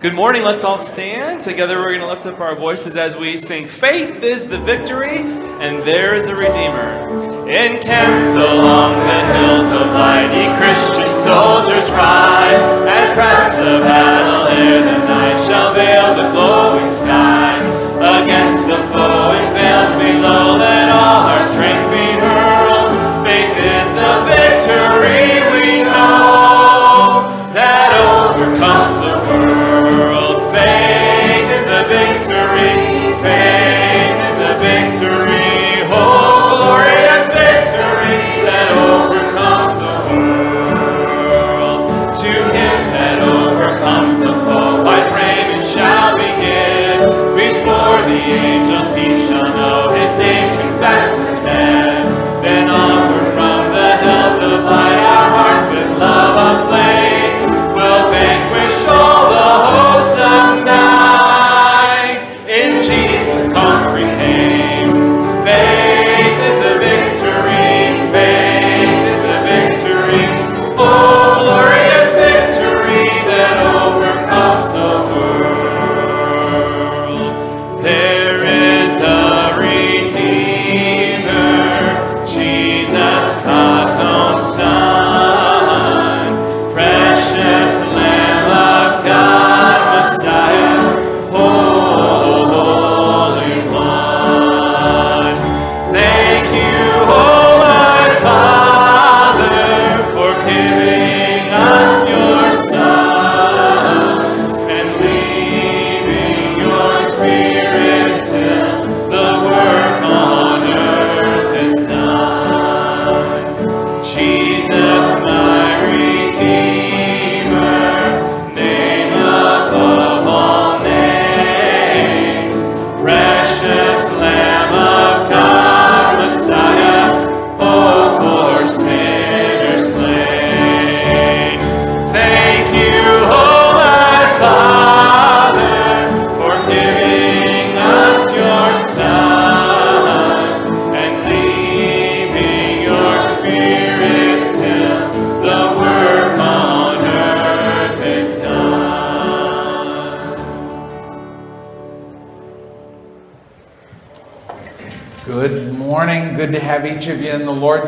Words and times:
Good 0.00 0.14
morning. 0.14 0.44
Let's 0.44 0.62
all 0.62 0.78
stand. 0.78 1.40
Together 1.40 1.76
we're 1.78 1.88
going 1.88 2.02
to 2.02 2.06
lift 2.06 2.24
up 2.24 2.38
our 2.38 2.54
voices 2.54 2.96
as 2.96 3.16
we 3.16 3.36
sing 3.36 3.66
Faith 3.66 4.22
is 4.22 4.46
the 4.46 4.58
victory, 4.58 5.18
and 5.18 5.82
there 5.82 6.14
is 6.14 6.26
a 6.26 6.36
Redeemer. 6.36 7.50
Encamped 7.50 8.38
along 8.38 8.92
the 8.92 9.20
hills 9.34 9.66
of 9.74 9.90
mighty 9.90 10.46
Christian 10.62 11.10
soldiers 11.10 11.90
rise 11.90 12.62
and 12.86 13.12
press 13.18 13.50
the 13.58 13.82
battle 13.82 14.46
ere 14.46 14.84
the 14.84 14.98
night 15.04 15.46
shall 15.48 15.74
veil 15.74 16.14
the 16.14 16.30
glowing 16.30 16.92
skies. 16.92 17.66
Against 17.98 18.68
the 18.68 18.78
foe 18.94 19.32
in 19.34 19.52
vales 19.52 19.90
below, 19.98 20.58
let 20.58 20.88
all 20.90 21.26
our 21.26 21.42
strength 21.42 21.87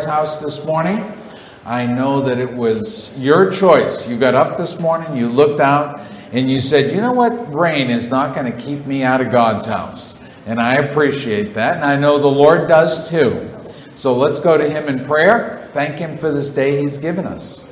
house 0.05 0.39
this 0.39 0.67
morning. 0.67 1.13
I 1.65 1.87
know 1.87 2.21
that 2.21 2.39
it 2.39 2.53
was 2.53 3.19
your 3.21 3.53
choice. 3.53 4.09
You 4.09 4.19
got 4.19 4.35
up 4.35 4.57
this 4.57 4.81
morning, 4.81 5.17
you 5.17 5.29
looked 5.29 5.61
out, 5.61 6.01
and 6.33 6.51
you 6.51 6.61
said, 6.61 6.95
you 6.95 7.01
know 7.01 7.13
what? 7.13 7.55
Rain 7.55 7.91
is 7.91 8.11
not 8.11 8.35
going 8.35 8.51
to 8.51 8.59
keep 8.59 8.87
me 8.87 9.03
out 9.03 9.21
of 9.21 9.31
God's 9.31 9.67
house. 9.67 10.25
And 10.47 10.61
I 10.61 10.75
appreciate 10.75 11.55
that. 11.55 11.77
And 11.77 11.85
I 11.85 11.97
know 11.97 12.19
the 12.19 12.27
Lord 12.27 12.69
does 12.69 13.09
too. 13.11 13.49
So 13.95 14.15
let's 14.15 14.41
go 14.41 14.57
to 14.57 14.69
Him 14.69 14.89
in 14.89 15.05
prayer. 15.05 15.69
Thank 15.73 15.97
Him 15.97 16.17
for 16.19 16.33
this 16.33 16.53
day 16.53 16.81
He's 16.81 16.99
given 16.99 17.27
us. 17.27 17.69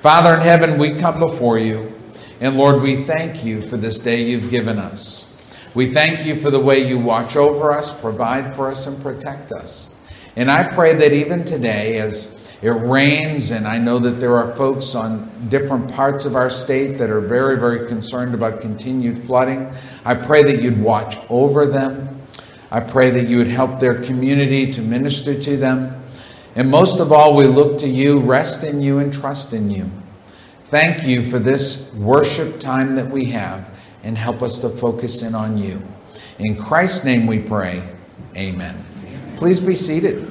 Father 0.00 0.34
in 0.34 0.40
heaven, 0.40 0.78
we 0.78 0.98
come 0.98 1.18
before 1.18 1.58
you. 1.58 1.94
And 2.40 2.58
Lord, 2.58 2.82
we 2.82 3.04
thank 3.04 3.44
you 3.44 3.62
for 3.62 3.78
this 3.78 3.98
day 3.98 4.22
you've 4.22 4.50
given 4.50 4.78
us. 4.78 5.30
We 5.74 5.92
thank 5.92 6.26
you 6.26 6.40
for 6.40 6.50
the 6.50 6.60
way 6.60 6.86
you 6.86 6.98
watch 6.98 7.36
over 7.36 7.72
us, 7.72 7.98
provide 8.00 8.54
for 8.54 8.70
us, 8.70 8.86
and 8.86 9.02
protect 9.02 9.50
us. 9.50 9.93
And 10.36 10.50
I 10.50 10.64
pray 10.74 10.94
that 10.94 11.12
even 11.12 11.44
today, 11.44 11.98
as 11.98 12.52
it 12.60 12.70
rains, 12.70 13.50
and 13.50 13.68
I 13.68 13.78
know 13.78 13.98
that 13.98 14.20
there 14.20 14.36
are 14.36 14.56
folks 14.56 14.94
on 14.94 15.30
different 15.48 15.92
parts 15.92 16.24
of 16.24 16.34
our 16.34 16.50
state 16.50 16.98
that 16.98 17.10
are 17.10 17.20
very, 17.20 17.58
very 17.58 17.86
concerned 17.86 18.34
about 18.34 18.60
continued 18.60 19.22
flooding, 19.24 19.70
I 20.04 20.14
pray 20.14 20.42
that 20.44 20.62
you'd 20.62 20.80
watch 20.80 21.18
over 21.28 21.66
them. 21.66 22.22
I 22.70 22.80
pray 22.80 23.10
that 23.10 23.28
you 23.28 23.36
would 23.36 23.48
help 23.48 23.78
their 23.78 24.02
community 24.02 24.72
to 24.72 24.80
minister 24.80 25.38
to 25.40 25.56
them. 25.56 26.02
And 26.56 26.70
most 26.70 27.00
of 27.00 27.12
all, 27.12 27.36
we 27.36 27.44
look 27.44 27.78
to 27.80 27.88
you, 27.88 28.20
rest 28.20 28.64
in 28.64 28.82
you, 28.82 28.98
and 28.98 29.12
trust 29.12 29.52
in 29.52 29.70
you. 29.70 29.90
Thank 30.64 31.06
you 31.06 31.30
for 31.30 31.38
this 31.38 31.94
worship 31.94 32.58
time 32.58 32.96
that 32.96 33.08
we 33.08 33.26
have 33.26 33.70
and 34.02 34.16
help 34.16 34.42
us 34.42 34.58
to 34.60 34.68
focus 34.68 35.22
in 35.22 35.34
on 35.34 35.58
you. 35.58 35.82
In 36.38 36.56
Christ's 36.56 37.04
name 37.04 37.26
we 37.26 37.38
pray. 37.40 37.86
Amen. 38.36 38.76
Please 39.44 39.60
be 39.60 39.74
seated. 39.74 40.26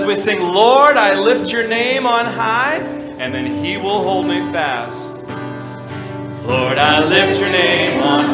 as 0.00 0.06
we 0.06 0.16
sing, 0.16 0.40
Lord, 0.40 0.96
I 0.96 1.18
lift 1.18 1.52
your 1.52 1.68
name 1.68 2.06
on 2.06 2.24
high, 2.24 2.76
and 3.18 3.34
then 3.34 3.44
he 3.44 3.76
will 3.76 4.02
hold 4.02 4.26
me 4.26 4.40
fast. 4.50 5.26
Lord, 6.46 6.78
I 6.78 7.04
lift 7.06 7.38
your 7.38 7.50
name 7.50 8.00
on 8.00 8.29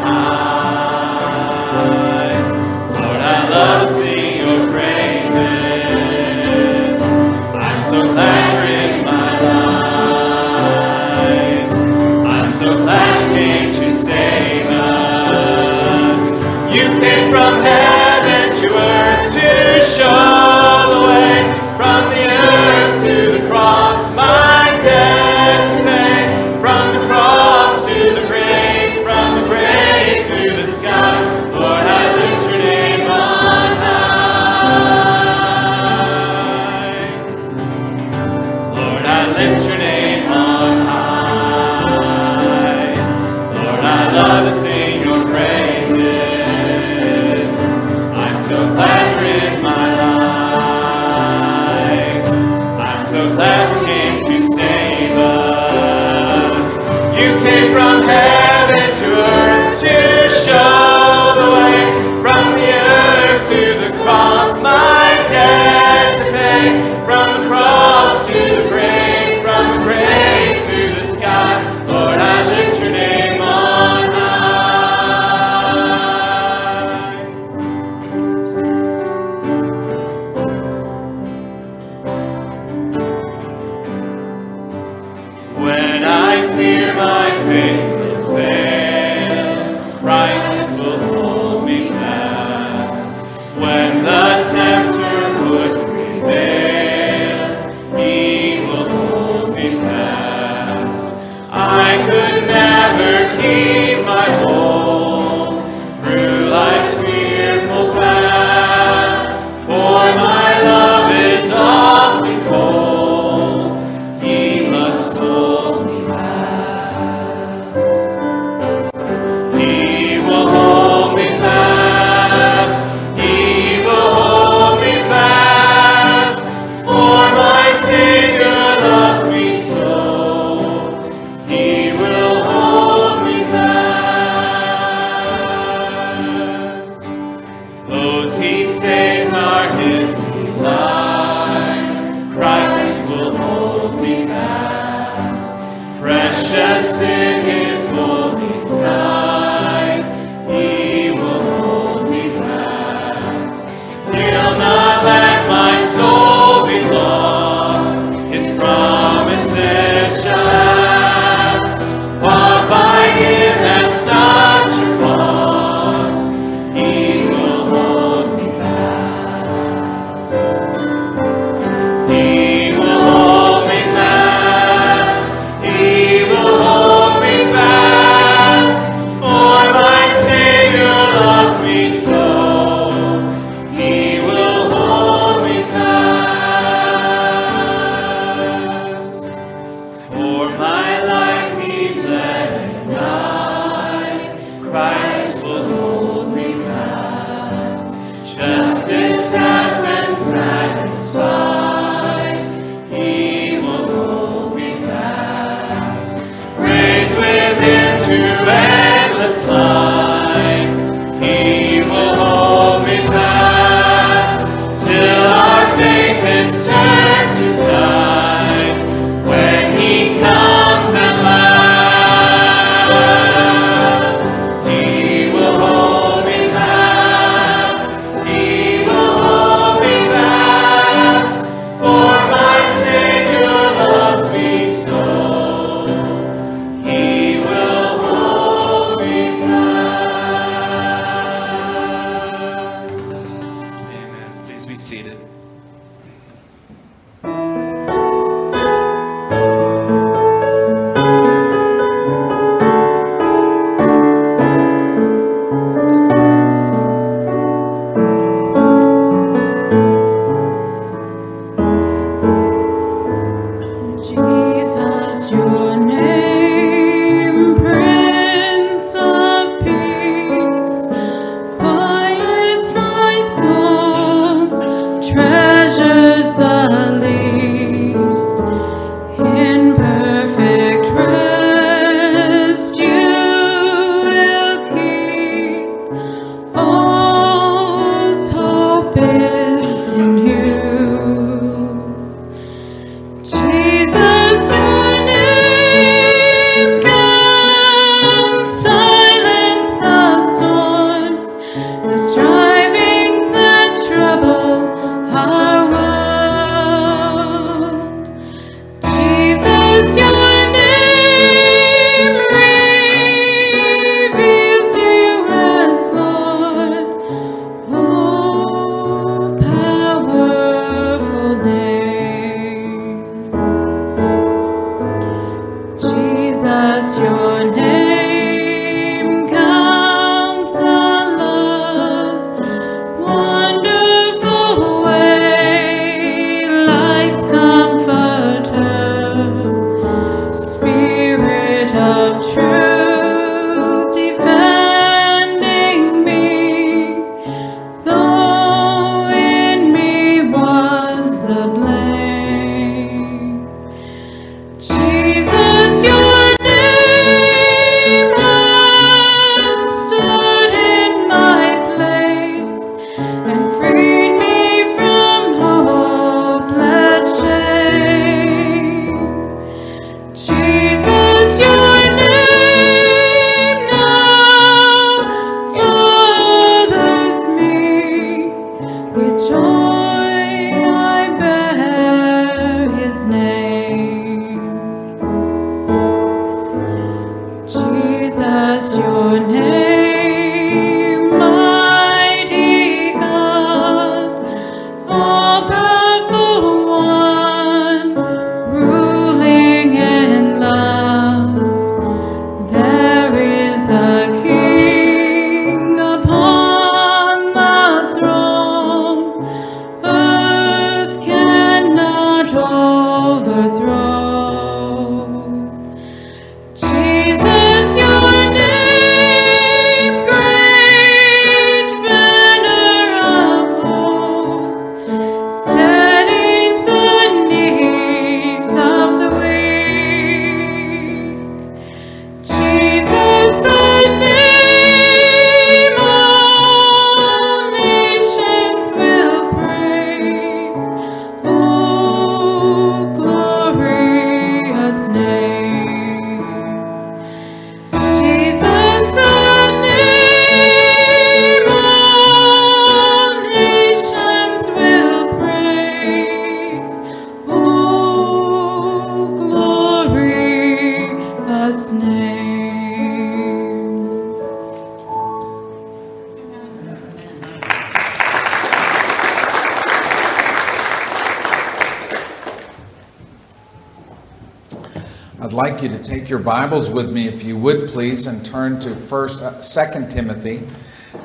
take 475.97 476.11
your 476.11 476.19
Bibles 476.19 476.69
with 476.69 476.91
me, 476.91 477.09
if 477.09 477.23
you 477.23 477.39
would 477.39 477.71
please, 477.71 478.07
and 478.07 478.23
turn 478.23 478.61
to 478.61 478.75
First, 478.75 479.23
uh, 479.23 479.41
Second 479.41 479.91
Timothy, 479.91 480.47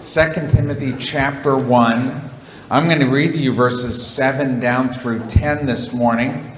Second 0.01 0.50
Timothy 0.50 0.93
chapter 1.00 1.55
one. 1.55 2.19
I'm 2.69 2.88
going 2.88 3.00
to 3.00 3.05
read 3.05 3.31
to 3.36 3.39
you 3.39 3.53
verses 3.53 4.05
seven 4.05 4.60
down 4.60 4.89
through 4.89 5.25
ten 5.29 5.65
this 5.65 5.93
morning. 5.93 6.51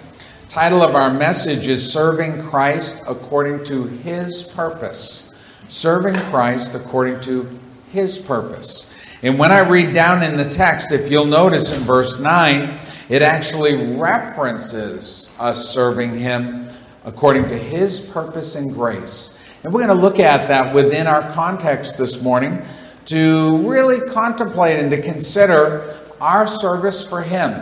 Title 0.49 0.81
of 0.81 0.95
our 0.95 1.13
message 1.13 1.67
is 1.67 1.93
"Serving 1.93 2.41
Christ 2.41 3.03
According 3.07 3.65
to 3.65 3.83
His 3.83 4.41
Purpose." 4.41 5.39
Serving 5.67 6.15
Christ 6.31 6.73
according 6.73 7.19
to 7.21 7.47
His 7.91 8.17
purpose. 8.17 8.95
And 9.21 9.37
when 9.37 9.51
I 9.51 9.59
read 9.59 9.93
down 9.93 10.23
in 10.23 10.37
the 10.37 10.49
text, 10.49 10.91
if 10.91 11.11
you'll 11.11 11.25
notice 11.25 11.77
in 11.77 11.83
verse 11.83 12.19
nine, 12.19 12.79
it 13.09 13.21
actually 13.21 13.95
references 13.95 15.35
us 15.39 15.69
serving 15.69 16.17
Him 16.17 16.67
according 17.05 17.43
to 17.49 17.57
His 17.57 18.09
purpose 18.09 18.55
and 18.55 18.73
grace. 18.73 19.43
And 19.63 19.73
we're 19.73 19.85
going 19.85 19.95
to 19.95 20.01
look 20.01 20.19
at 20.19 20.47
that 20.47 20.73
within 20.73 21.07
our 21.07 21.31
context 21.31 21.97
this 21.97 22.21
morning 22.21 22.61
to 23.05 23.57
really 23.67 24.09
contemplate 24.09 24.79
and 24.79 24.89
to 24.91 25.01
consider 25.01 25.97
our 26.19 26.47
service 26.47 27.07
for 27.07 27.21
Him. 27.21 27.59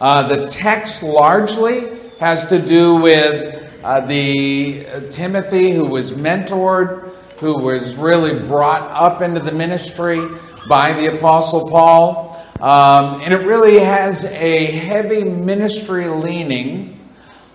Uh, 0.00 0.26
the 0.28 0.46
text 0.46 1.02
largely 1.02 1.98
has 2.18 2.46
to 2.48 2.60
do 2.60 2.96
with 2.96 3.56
uh, 3.82 4.00
the 4.06 4.86
uh, 4.86 5.00
Timothy 5.10 5.72
who 5.72 5.86
was 5.86 6.12
mentored, 6.12 7.14
who 7.38 7.56
was 7.56 7.96
really 7.96 8.38
brought 8.46 8.82
up 8.90 9.22
into 9.22 9.40
the 9.40 9.52
ministry 9.52 10.28
by 10.68 10.92
the 10.92 11.16
Apostle 11.16 11.70
Paul. 11.70 12.36
Um, 12.60 13.22
and 13.22 13.32
it 13.32 13.46
really 13.46 13.78
has 13.78 14.26
a 14.26 14.66
heavy 14.66 15.24
ministry 15.24 16.08
leaning 16.08 16.99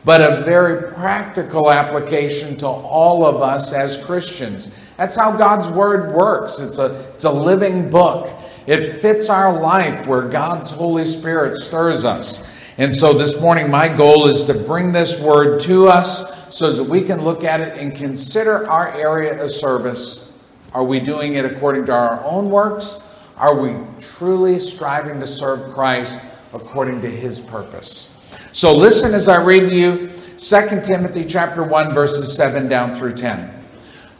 but 0.05 0.21
a 0.21 0.43
very 0.43 0.93
practical 0.93 1.71
application 1.71 2.55
to 2.57 2.67
all 2.67 3.25
of 3.25 3.41
us 3.41 3.73
as 3.73 4.03
Christians. 4.05 4.73
That's 4.97 5.15
how 5.15 5.35
God's 5.35 5.67
Word 5.67 6.13
works. 6.13 6.59
It's 6.59 6.77
a, 6.77 7.11
it's 7.13 7.23
a 7.23 7.31
living 7.31 7.89
book. 7.89 8.29
It 8.67 9.01
fits 9.01 9.29
our 9.29 9.59
life 9.59 10.05
where 10.05 10.21
God's 10.29 10.71
Holy 10.71 11.05
Spirit 11.05 11.55
stirs 11.55 12.05
us. 12.05 12.51
And 12.77 12.93
so 12.93 13.13
this 13.13 13.41
morning, 13.41 13.69
my 13.71 13.87
goal 13.87 14.27
is 14.27 14.43
to 14.45 14.53
bring 14.53 14.91
this 14.91 15.19
Word 15.21 15.59
to 15.61 15.87
us 15.87 16.55
so 16.55 16.71
that 16.71 16.83
we 16.83 17.01
can 17.01 17.23
look 17.23 17.43
at 17.43 17.59
it 17.59 17.77
and 17.77 17.95
consider 17.95 18.69
our 18.69 18.93
area 18.93 19.43
of 19.43 19.49
service. 19.49 20.39
Are 20.73 20.83
we 20.83 20.99
doing 20.99 21.33
it 21.33 21.45
according 21.45 21.87
to 21.87 21.93
our 21.93 22.23
own 22.23 22.49
works? 22.49 23.11
Are 23.37 23.59
we 23.59 23.75
truly 24.01 24.59
striving 24.59 25.19
to 25.19 25.27
serve 25.27 25.73
Christ 25.73 26.23
according 26.53 27.01
to 27.01 27.09
His 27.09 27.41
purpose? 27.41 28.14
So 28.55 28.73
listen 28.73 29.13
as 29.13 29.27
I 29.27 29.43
read 29.43 29.67
to 29.67 29.75
you 29.75 30.09
2 30.37 30.81
Timothy 30.85 31.25
chapter 31.25 31.61
1 31.61 31.93
verses 31.93 32.33
7 32.37 32.69
down 32.69 32.93
through 32.93 33.15
10. 33.15 33.51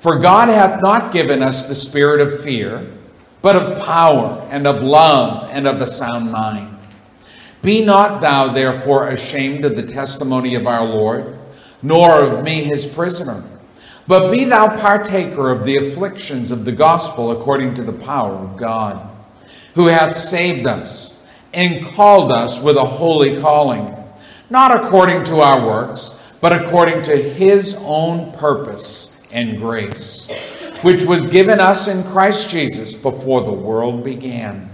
For 0.01 0.19
God 0.19 0.49
hath 0.49 0.81
not 0.81 1.13
given 1.13 1.41
us 1.41 1.69
the 1.69 1.73
spirit 1.73 2.19
of 2.19 2.43
fear, 2.43 2.85
but 3.41 3.55
of 3.55 3.81
power 3.85 4.45
and 4.51 4.67
of 4.67 4.83
love 4.83 5.49
and 5.53 5.65
of 5.65 5.79
a 5.79 5.87
sound 5.87 6.33
mind. 6.33 6.77
Be 7.61 7.85
not 7.85 8.19
thou 8.19 8.49
therefore 8.49 9.07
ashamed 9.07 9.63
of 9.63 9.77
the 9.77 9.83
testimony 9.83 10.55
of 10.55 10.67
our 10.67 10.83
Lord, 10.83 11.39
nor 11.81 12.21
of 12.21 12.43
me 12.43 12.61
his 12.61 12.85
prisoner, 12.85 13.41
but 14.05 14.33
be 14.33 14.43
thou 14.43 14.67
partaker 14.81 15.49
of 15.49 15.63
the 15.63 15.77
afflictions 15.77 16.51
of 16.51 16.65
the 16.65 16.73
gospel 16.73 17.31
according 17.31 17.73
to 17.75 17.83
the 17.83 17.93
power 17.93 18.33
of 18.33 18.57
God, 18.57 19.09
who 19.75 19.85
hath 19.85 20.13
saved 20.13 20.67
us 20.67 21.25
and 21.53 21.85
called 21.85 22.33
us 22.33 22.61
with 22.61 22.75
a 22.75 22.83
holy 22.83 23.39
calling 23.39 23.95
not 24.49 24.75
according 24.75 25.23
to 25.25 25.37
our 25.37 25.65
works, 25.65 26.21
but 26.41 26.53
according 26.53 27.01
to 27.03 27.15
his 27.15 27.75
own 27.85 28.31
purpose 28.33 29.21
and 29.31 29.57
grace, 29.57 30.29
which 30.81 31.03
was 31.03 31.27
given 31.27 31.59
us 31.59 31.87
in 31.87 32.03
Christ 32.03 32.49
Jesus 32.49 32.93
before 32.93 33.41
the 33.41 33.51
world 33.51 34.03
began, 34.03 34.69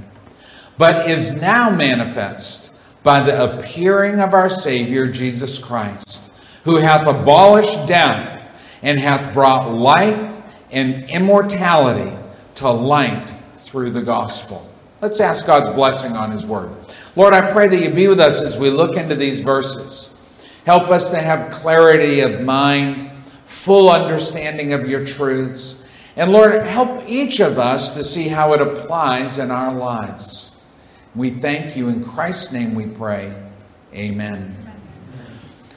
but 0.77 1.09
is 1.09 1.39
now 1.41 1.69
manifest 1.69 2.79
by 3.03 3.21
the 3.21 3.43
appearing 3.43 4.19
of 4.19 4.33
our 4.33 4.49
Savior 4.49 5.07
Jesus 5.07 5.57
Christ, 5.57 6.33
who 6.63 6.77
hath 6.77 7.07
abolished 7.07 7.87
death 7.87 8.45
and 8.83 8.99
hath 8.99 9.33
brought 9.33 9.73
life 9.73 10.37
and 10.71 11.09
immortality 11.09 12.15
to 12.55 12.69
light 12.69 13.33
through 13.57 13.91
the 13.91 14.01
gospel. 14.01 14.67
Let's 15.01 15.19
ask 15.19 15.47
God's 15.47 15.73
blessing 15.73 16.15
on 16.15 16.29
his 16.29 16.45
word. 16.45 16.75
Lord, 17.15 17.33
I 17.33 17.51
pray 17.51 17.67
that 17.67 17.83
you 17.83 17.89
be 17.89 18.07
with 18.07 18.21
us 18.21 18.41
as 18.41 18.57
we 18.57 18.69
look 18.69 18.95
into 18.95 19.15
these 19.15 19.41
verses. 19.41 20.45
Help 20.65 20.89
us 20.89 21.09
to 21.09 21.17
have 21.17 21.51
clarity 21.51 22.21
of 22.21 22.41
mind, 22.41 23.11
full 23.47 23.89
understanding 23.89 24.71
of 24.71 24.87
your 24.87 25.05
truths. 25.05 25.83
And 26.15 26.31
Lord, 26.31 26.63
help 26.63 27.03
each 27.09 27.41
of 27.41 27.59
us 27.59 27.93
to 27.95 28.03
see 28.03 28.27
how 28.29 28.53
it 28.53 28.61
applies 28.61 29.39
in 29.39 29.51
our 29.51 29.73
lives. 29.73 30.61
We 31.13 31.29
thank 31.29 31.75
you. 31.75 31.89
In 31.89 32.05
Christ's 32.05 32.53
name 32.53 32.75
we 32.75 32.85
pray. 32.85 33.33
Amen. 33.93 34.55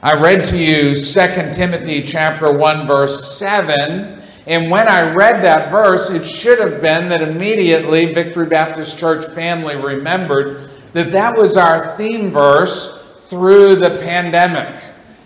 I 0.01 0.13
read 0.13 0.45
to 0.45 0.57
you 0.57 0.95
2 0.95 1.51
Timothy 1.51 2.03
chapter 2.03 2.53
1 2.53 2.87
verse 2.87 3.37
7 3.37 4.21
and 4.47 4.69
when 4.69 4.87
I 4.87 5.11
read 5.13 5.43
that 5.43 5.71
verse 5.71 6.11
it 6.11 6.25
should 6.25 6.59
have 6.59 6.79
been 6.79 7.09
that 7.09 7.21
immediately 7.23 8.13
Victory 8.13 8.45
Baptist 8.45 8.99
Church 8.99 9.33
family 9.33 9.75
remembered 9.75 10.69
that 10.95 11.11
that 11.11 11.37
was 11.37 11.57
our 11.57 11.93
theme 11.97 12.31
verse 12.31 13.19
through 13.27 13.75
the 13.75 13.97
pandemic. 13.99 14.81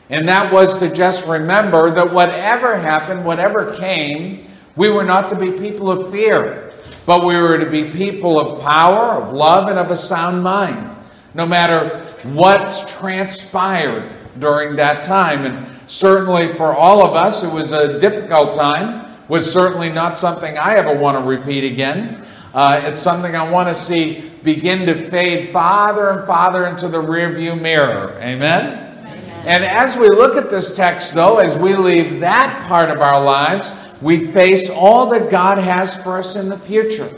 And 0.10 0.28
that 0.28 0.52
was 0.52 0.80
to 0.80 0.92
just 0.92 1.28
remember 1.28 1.92
that 1.92 2.12
whatever 2.12 2.76
happened, 2.76 3.24
whatever 3.24 3.76
came, 3.76 4.48
we 4.76 4.90
were 4.90 5.04
not 5.04 5.30
to 5.30 5.36
be 5.36 5.52
people 5.52 5.92
of 5.92 6.10
fear, 6.10 6.74
but 7.06 7.24
we 7.24 7.38
were 7.38 7.60
to 7.60 7.70
be 7.70 7.92
people 7.92 8.40
of 8.40 8.62
power, 8.62 9.22
of 9.22 9.32
love, 9.32 9.70
and 9.70 9.78
of 9.78 9.92
a 9.92 9.96
sound 9.96 10.42
mind, 10.42 10.90
no 11.36 11.46
matter 11.46 12.00
what 12.34 12.88
transpired 13.00 14.12
during 14.40 14.76
that 14.76 15.04
time. 15.04 15.46
And 15.46 15.68
certainly 15.86 16.52
for 16.56 16.74
all 16.74 17.06
of 17.06 17.14
us, 17.14 17.44
it 17.44 17.54
was 17.54 17.74
a 17.74 18.00
difficult 18.00 18.56
time, 18.56 19.08
was 19.28 19.54
certainly 19.54 19.92
not 19.92 20.18
something 20.18 20.58
I 20.58 20.78
ever 20.78 20.98
want 20.98 21.16
to 21.16 21.24
repeat 21.24 21.64
again. 21.64 22.26
Uh, 22.54 22.82
it's 22.86 23.00
something 23.00 23.36
I 23.36 23.50
want 23.50 23.68
to 23.68 23.74
see 23.74 24.32
begin 24.44 24.86
to 24.86 25.10
fade 25.10 25.50
farther 25.50 26.10
and 26.10 26.26
farther 26.26 26.68
into 26.68 26.88
the 26.88 26.98
rearview 26.98 27.60
mirror. 27.60 28.18
Amen? 28.22 28.74
Amen? 28.74 29.44
And 29.46 29.64
as 29.64 29.98
we 29.98 30.10
look 30.10 30.36
at 30.36 30.50
this 30.50 30.76
text, 30.76 31.14
though, 31.14 31.38
as 31.38 31.58
we 31.58 31.76
leave 31.76 32.20
that 32.22 32.68
part 32.68 32.90
of 32.90 33.02
our 33.02 33.24
lives, 33.24 33.74
we 34.02 34.28
face 34.28 34.70
all 34.70 35.08
that 35.12 35.30
God 35.30 35.58
has 35.58 36.02
for 36.02 36.18
us 36.18 36.36
in 36.36 36.50
the 36.50 36.58
future. 36.58 37.10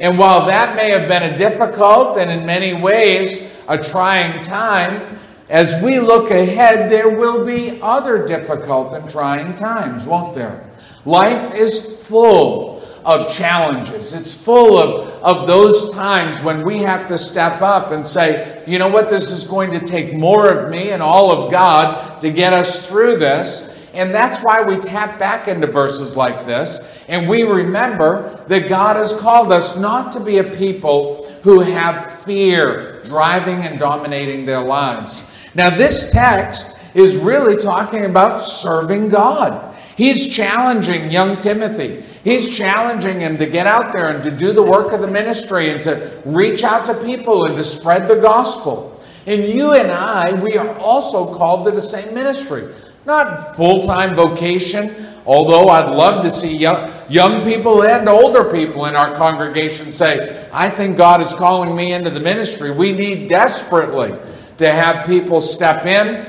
And 0.00 0.18
while 0.18 0.46
that 0.46 0.74
may 0.74 0.90
have 0.90 1.06
been 1.06 1.22
a 1.22 1.36
difficult 1.36 2.16
and 2.18 2.30
in 2.30 2.44
many 2.44 2.74
ways 2.74 3.62
a 3.68 3.82
trying 3.82 4.42
time, 4.42 5.18
as 5.48 5.80
we 5.82 6.00
look 6.00 6.30
ahead, 6.30 6.90
there 6.90 7.10
will 7.10 7.44
be 7.44 7.78
other 7.80 8.26
difficult 8.26 8.92
and 8.94 9.08
trying 9.10 9.54
times, 9.54 10.06
won't 10.06 10.34
there? 10.34 10.68
Life 11.04 11.54
is 11.54 12.02
full 12.04 12.73
of 13.04 13.30
challenges. 13.30 14.12
It's 14.12 14.32
full 14.32 14.78
of, 14.78 15.08
of 15.22 15.46
those 15.46 15.92
times 15.92 16.42
when 16.42 16.64
we 16.64 16.78
have 16.78 17.06
to 17.08 17.18
step 17.18 17.60
up 17.60 17.92
and 17.92 18.06
say, 18.06 18.62
you 18.66 18.78
know 18.78 18.88
what, 18.88 19.10
this 19.10 19.30
is 19.30 19.44
going 19.44 19.72
to 19.72 19.80
take 19.80 20.14
more 20.14 20.50
of 20.50 20.70
me 20.70 20.90
and 20.90 21.02
all 21.02 21.30
of 21.30 21.50
God 21.50 22.20
to 22.20 22.30
get 22.30 22.52
us 22.52 22.88
through 22.88 23.18
this. 23.18 23.70
And 23.92 24.12
that's 24.12 24.42
why 24.42 24.62
we 24.62 24.78
tap 24.78 25.18
back 25.18 25.46
into 25.46 25.66
verses 25.66 26.16
like 26.16 26.46
this. 26.46 27.04
And 27.08 27.28
we 27.28 27.42
remember 27.42 28.44
that 28.48 28.68
God 28.68 28.96
has 28.96 29.12
called 29.12 29.52
us 29.52 29.78
not 29.78 30.12
to 30.12 30.20
be 30.20 30.38
a 30.38 30.44
people 30.44 31.26
who 31.42 31.60
have 31.60 32.20
fear 32.22 33.02
driving 33.04 33.60
and 33.60 33.78
dominating 33.78 34.46
their 34.46 34.62
lives. 34.62 35.30
Now, 35.54 35.70
this 35.70 36.10
text 36.10 36.78
is 36.94 37.16
really 37.16 37.60
talking 37.62 38.06
about 38.06 38.42
serving 38.42 39.10
God. 39.10 39.76
He's 39.96 40.34
challenging 40.34 41.10
young 41.10 41.36
Timothy. 41.36 42.04
He's 42.24 42.56
challenging 42.56 43.20
him 43.20 43.36
to 43.36 43.44
get 43.44 43.66
out 43.66 43.92
there 43.92 44.08
and 44.08 44.24
to 44.24 44.30
do 44.30 44.52
the 44.52 44.62
work 44.62 44.94
of 44.94 45.02
the 45.02 45.06
ministry 45.06 45.68
and 45.70 45.82
to 45.82 46.22
reach 46.24 46.64
out 46.64 46.86
to 46.86 46.94
people 47.04 47.44
and 47.44 47.54
to 47.56 47.62
spread 47.62 48.08
the 48.08 48.16
gospel. 48.16 48.98
And 49.26 49.44
you 49.44 49.72
and 49.72 49.92
I, 49.92 50.32
we 50.32 50.56
are 50.56 50.74
also 50.78 51.34
called 51.36 51.66
to 51.66 51.70
the 51.70 51.82
same 51.82 52.14
ministry. 52.14 52.74
Not 53.04 53.56
full 53.56 53.82
time 53.82 54.16
vocation, 54.16 55.06
although 55.26 55.68
I'd 55.68 55.94
love 55.94 56.22
to 56.24 56.30
see 56.30 56.56
young, 56.56 56.90
young 57.10 57.44
people 57.44 57.84
and 57.84 58.08
older 58.08 58.50
people 58.50 58.86
in 58.86 58.96
our 58.96 59.14
congregation 59.16 59.92
say, 59.92 60.48
I 60.50 60.70
think 60.70 60.96
God 60.96 61.20
is 61.20 61.34
calling 61.34 61.76
me 61.76 61.92
into 61.92 62.08
the 62.08 62.20
ministry. 62.20 62.70
We 62.70 62.92
need 62.92 63.28
desperately 63.28 64.18
to 64.56 64.72
have 64.72 65.06
people 65.06 65.42
step 65.42 65.84
in, 65.84 66.26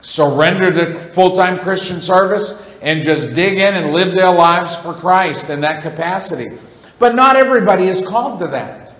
surrender 0.00 0.70
to 0.70 0.98
full 0.98 1.36
time 1.36 1.58
Christian 1.58 2.00
service, 2.00 2.69
and 2.82 3.02
just 3.02 3.34
dig 3.34 3.58
in 3.58 3.74
and 3.74 3.92
live 3.92 4.12
their 4.12 4.30
lives 4.30 4.74
for 4.76 4.92
Christ 4.92 5.50
in 5.50 5.60
that 5.60 5.82
capacity. 5.82 6.58
But 6.98 7.14
not 7.14 7.36
everybody 7.36 7.84
is 7.84 8.06
called 8.06 8.38
to 8.40 8.46
that. 8.48 8.94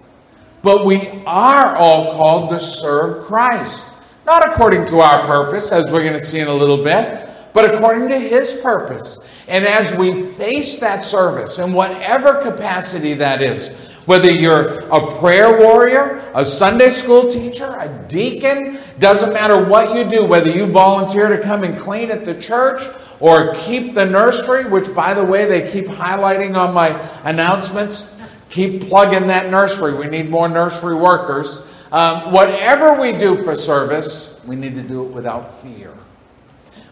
But 0.62 0.84
we 0.84 1.22
are 1.26 1.76
all 1.76 2.12
called 2.12 2.50
to 2.50 2.60
serve 2.60 3.26
Christ. 3.26 3.94
Not 4.26 4.46
according 4.46 4.86
to 4.86 5.00
our 5.00 5.26
purpose, 5.26 5.72
as 5.72 5.90
we're 5.90 6.02
going 6.02 6.12
to 6.12 6.20
see 6.20 6.40
in 6.40 6.48
a 6.48 6.54
little 6.54 6.82
bit, 6.82 7.28
but 7.52 7.74
according 7.74 8.08
to 8.10 8.18
His 8.18 8.60
purpose. 8.62 9.26
And 9.48 9.64
as 9.64 9.96
we 9.96 10.26
face 10.32 10.78
that 10.80 11.02
service, 11.02 11.58
in 11.58 11.72
whatever 11.72 12.40
capacity 12.42 13.14
that 13.14 13.42
is, 13.42 13.90
whether 14.06 14.30
you're 14.30 14.80
a 14.88 15.18
prayer 15.18 15.58
warrior, 15.58 16.30
a 16.34 16.44
Sunday 16.44 16.88
school 16.88 17.30
teacher, 17.30 17.76
a 17.78 18.04
deacon, 18.08 18.78
doesn't 18.98 19.32
matter 19.32 19.64
what 19.64 19.96
you 19.96 20.08
do, 20.08 20.24
whether 20.24 20.50
you 20.50 20.66
volunteer 20.66 21.28
to 21.28 21.40
come 21.40 21.64
and 21.64 21.78
clean 21.78 22.10
at 22.10 22.24
the 22.24 22.34
church 22.40 22.82
or 23.20 23.54
keep 23.54 23.94
the 23.94 24.04
nursery, 24.04 24.64
which, 24.64 24.94
by 24.94 25.14
the 25.14 25.24
way, 25.24 25.44
they 25.44 25.70
keep 25.70 25.86
highlighting 25.86 26.56
on 26.56 26.74
my 26.74 26.98
announcements. 27.24 28.16
Keep 28.48 28.88
plugging 28.88 29.28
that 29.28 29.50
nursery. 29.50 29.94
We 29.94 30.06
need 30.06 30.28
more 30.28 30.48
nursery 30.48 30.96
workers. 30.96 31.72
Um, 31.92 32.32
whatever 32.32 33.00
we 33.00 33.12
do 33.12 33.44
for 33.44 33.54
service, 33.54 34.42
we 34.46 34.56
need 34.56 34.74
to 34.74 34.82
do 34.82 35.04
it 35.04 35.10
without 35.10 35.60
fear. 35.60 35.92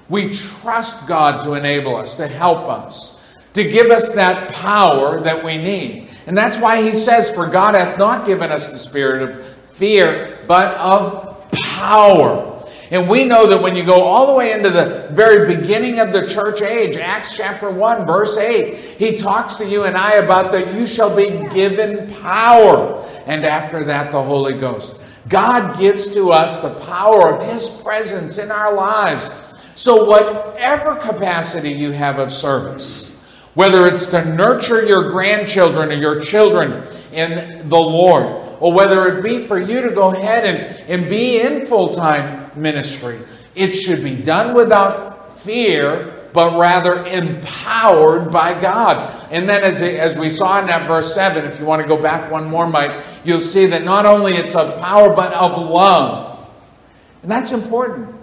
We 0.08 0.32
trust 0.32 1.06
God 1.08 1.44
to 1.44 1.54
enable 1.54 1.96
us, 1.96 2.16
to 2.16 2.28
help 2.28 2.68
us, 2.68 3.22
to 3.54 3.64
give 3.64 3.90
us 3.90 4.12
that 4.14 4.52
power 4.52 5.20
that 5.20 5.42
we 5.42 5.56
need. 5.56 6.08
And 6.26 6.36
that's 6.36 6.58
why 6.58 6.82
he 6.82 6.92
says, 6.92 7.30
For 7.30 7.46
God 7.46 7.74
hath 7.74 7.98
not 7.98 8.26
given 8.26 8.50
us 8.50 8.70
the 8.70 8.78
spirit 8.78 9.30
of 9.30 9.46
fear, 9.74 10.44
but 10.46 10.74
of 10.76 11.50
power. 11.52 12.47
And 12.90 13.08
we 13.08 13.24
know 13.24 13.46
that 13.48 13.60
when 13.60 13.76
you 13.76 13.84
go 13.84 14.02
all 14.02 14.26
the 14.26 14.32
way 14.32 14.52
into 14.52 14.70
the 14.70 15.08
very 15.12 15.54
beginning 15.54 16.00
of 16.00 16.12
the 16.12 16.26
church 16.26 16.62
age, 16.62 16.96
Acts 16.96 17.36
chapter 17.36 17.70
1, 17.70 18.06
verse 18.06 18.38
8, 18.38 18.76
he 18.76 19.16
talks 19.18 19.56
to 19.56 19.66
you 19.66 19.84
and 19.84 19.96
I 19.96 20.14
about 20.14 20.52
that 20.52 20.72
you 20.72 20.86
shall 20.86 21.14
be 21.14 21.28
given 21.52 22.14
power. 22.14 23.06
And 23.26 23.44
after 23.44 23.84
that, 23.84 24.10
the 24.10 24.22
Holy 24.22 24.58
Ghost. 24.58 25.02
God 25.28 25.78
gives 25.78 26.14
to 26.14 26.30
us 26.30 26.60
the 26.60 26.72
power 26.86 27.34
of 27.34 27.52
his 27.52 27.68
presence 27.82 28.38
in 28.38 28.50
our 28.50 28.72
lives. 28.72 29.30
So, 29.74 30.04
whatever 30.06 30.96
capacity 30.96 31.70
you 31.70 31.92
have 31.92 32.18
of 32.18 32.32
service, 32.32 33.14
whether 33.54 33.86
it's 33.86 34.06
to 34.06 34.24
nurture 34.34 34.84
your 34.86 35.10
grandchildren 35.10 35.92
or 35.92 35.96
your 35.96 36.20
children 36.22 36.82
in 37.12 37.68
the 37.68 37.78
Lord, 37.78 38.24
or 38.60 38.72
whether 38.72 39.18
it 39.18 39.22
be 39.22 39.46
for 39.46 39.60
you 39.60 39.82
to 39.82 39.90
go 39.90 40.14
ahead 40.14 40.44
and, 40.44 40.90
and 40.90 41.08
be 41.08 41.40
in 41.40 41.66
full 41.66 41.92
time 41.92 42.47
ministry, 42.60 43.18
it 43.54 43.72
should 43.72 44.02
be 44.02 44.16
done 44.16 44.54
without 44.54 45.38
fear, 45.40 46.14
but 46.32 46.58
rather 46.58 47.06
empowered 47.06 48.30
by 48.30 48.60
God. 48.60 49.26
And 49.30 49.48
then, 49.48 49.62
as, 49.62 49.82
as 49.82 50.18
we 50.18 50.28
saw 50.28 50.60
in 50.60 50.66
that 50.66 50.86
verse 50.86 51.14
7, 51.14 51.44
if 51.44 51.58
you 51.58 51.66
want 51.66 51.82
to 51.82 51.88
go 51.88 52.00
back 52.00 52.30
one 52.30 52.48
more, 52.48 52.68
Mike, 52.68 53.04
you'll 53.24 53.40
see 53.40 53.66
that 53.66 53.84
not 53.84 54.06
only 54.06 54.34
it's 54.34 54.54
of 54.54 54.80
power, 54.80 55.14
but 55.14 55.32
of 55.32 55.58
love. 55.58 56.48
And 57.22 57.30
that's 57.30 57.52
important. 57.52 58.14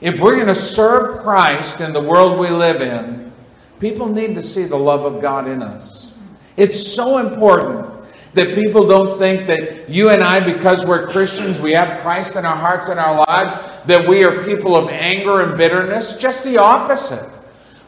If 0.00 0.20
we're 0.20 0.36
going 0.36 0.46
to 0.46 0.54
serve 0.54 1.22
Christ 1.22 1.80
in 1.80 1.92
the 1.92 2.00
world 2.00 2.38
we 2.38 2.48
live 2.48 2.82
in, 2.82 3.32
people 3.80 4.08
need 4.08 4.34
to 4.36 4.42
see 4.42 4.64
the 4.64 4.76
love 4.76 5.04
of 5.04 5.20
God 5.20 5.48
in 5.48 5.62
us. 5.62 6.14
It's 6.56 6.80
so 6.94 7.18
important 7.18 7.87
that 8.34 8.54
people 8.54 8.86
don't 8.86 9.18
think 9.18 9.46
that 9.46 9.88
you 9.88 10.10
and 10.10 10.22
I, 10.22 10.40
because 10.40 10.86
we're 10.86 11.08
Christians, 11.08 11.60
we 11.60 11.72
have 11.72 12.00
Christ 12.00 12.36
in 12.36 12.44
our 12.44 12.56
hearts 12.56 12.88
and 12.88 13.00
our 13.00 13.26
lives, 13.26 13.54
that 13.86 14.06
we 14.06 14.24
are 14.24 14.44
people 14.44 14.76
of 14.76 14.88
anger 14.90 15.42
and 15.42 15.56
bitterness. 15.56 16.18
Just 16.18 16.44
the 16.44 16.58
opposite. 16.58 17.28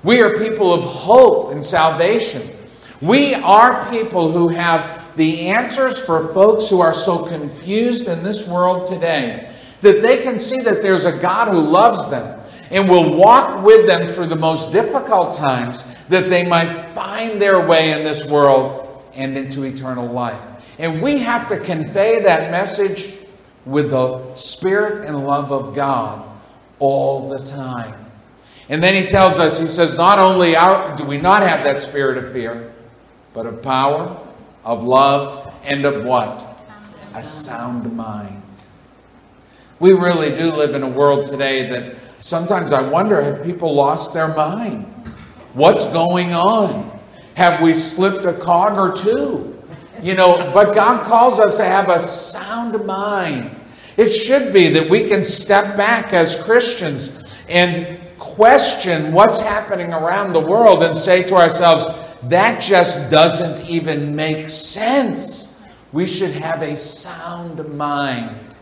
We 0.03 0.21
are 0.23 0.39
people 0.39 0.73
of 0.73 0.85
hope 0.85 1.53
and 1.53 1.65
salvation. 1.65 2.51
We 3.01 3.35
are 3.35 3.91
people 3.91 4.33
who 4.33 4.49
have 4.49 5.17
the 5.17 5.49
answers 5.49 6.01
for 6.01 6.33
folks 6.33 6.69
who 6.69 6.81
are 6.81 6.95
so 6.95 7.27
confused 7.27 8.09
in 8.09 8.23
this 8.23 8.49
world 8.49 8.87
today 8.87 9.53
that 9.83 10.03
they 10.03 10.23
can 10.23 10.39
see 10.39 10.61
that 10.63 10.83
there's 10.83 11.05
a 11.05 11.19
God 11.19 11.49
who 11.49 11.61
loves 11.61 12.11
them 12.11 12.41
and 12.71 12.89
will 12.89 13.17
walk 13.17 13.65
with 13.65 13.87
them 13.87 14.07
through 14.07 14.27
the 14.27 14.37
most 14.37 14.73
difficult 14.73 15.35
times 15.35 15.85
that 16.09 16.29
they 16.29 16.47
might 16.47 16.87
find 16.91 17.41
their 17.41 17.67
way 17.67 17.93
in 17.93 18.05
this 18.05 18.27
world 18.27 18.90
and 19.15 19.37
into 19.37 19.65
eternal 19.65 20.07
life. 20.07 20.41
And 20.79 21.03
we 21.03 21.19
have 21.19 21.49
to 21.49 21.59
convey 21.61 22.23
that 22.23 22.51
message 22.51 23.15
with 23.67 23.91
the 23.91 24.35
spirit 24.35 25.07
and 25.07 25.27
love 25.27 25.53
of 25.53 25.75
God 25.75 26.27
all 26.79 27.29
the 27.29 27.45
time. 27.45 27.95
And 28.69 28.83
then 28.83 28.95
he 28.95 29.07
tells 29.07 29.39
us, 29.39 29.59
he 29.59 29.67
says, 29.67 29.97
not 29.97 30.19
only 30.19 30.57
are, 30.57 30.97
do 30.97 31.05
we 31.05 31.19
not 31.19 31.43
have 31.43 31.65
that 31.65 31.83
spirit 31.83 32.17
of 32.17 32.33
fear, 32.33 32.73
but 33.35 33.45
of 33.45 33.63
power, 33.63 34.17
of 34.65 34.85
love, 34.85 35.53
and 35.65 35.85
of 35.85 36.05
what? 36.05 36.47
A 37.15 37.23
sound 37.23 37.95
mind. 37.97 38.41
We 39.81 39.93
really 39.93 40.35
do 40.35 40.53
live 40.53 40.75
in 40.75 40.83
a 40.83 40.89
world 40.89 41.27
today 41.27 41.69
that 41.69 41.97
sometimes 42.21 42.73
I 42.73 42.89
wonder 42.89 43.23
have 43.23 43.43
people 43.45 43.75
lost 43.75 44.15
their 44.15 44.29
mind? 44.29 44.85
What's 45.55 45.87
going 45.87 46.33
on? 46.33 47.00
Have 47.35 47.61
we 47.61 47.75
slipped 47.75 48.25
a 48.25 48.33
cog 48.33 48.79
or 48.79 48.95
two? 48.97 49.57
You 50.03 50.15
know, 50.15 50.51
but 50.55 50.75
God 50.75 51.05
calls 51.05 51.39
us 51.39 51.57
to 51.57 51.65
have 51.65 51.89
a 51.89 51.99
sound 51.99 52.85
mind. 52.87 53.57
It 53.97 54.11
should 54.11 54.53
be 54.53 54.69
that 54.69 54.89
we 54.89 55.09
can 55.09 55.25
step 55.25 55.77
back 55.77 56.15
as 56.15 56.43
Christians 56.43 57.35
and 57.49 58.01
question 58.19 59.13
what's 59.13 59.41
happening 59.41 59.93
around 59.93 60.33
the 60.33 60.41
world 60.41 60.83
and 60.83 60.95
say 60.95 61.23
to 61.25 61.35
ourselves, 61.35 61.87
that 62.25 62.63
just 62.63 63.11
doesn't 63.11 63.69
even 63.69 64.15
make 64.15 64.49
sense. 64.49 65.61
We 65.93 66.07
should 66.07 66.33
have 66.33 66.63
a 66.63 66.77
sound 66.77 67.67
mind. 67.77 68.55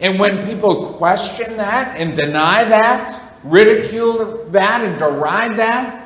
And 0.00 0.18
when 0.18 0.44
people 0.46 0.94
question 0.94 1.56
that 1.56 1.96
and 1.98 2.16
deny 2.16 2.64
that, 2.64 3.36
ridicule 3.44 4.46
that 4.50 4.80
and 4.80 4.98
deride 4.98 5.56
that, 5.56 5.99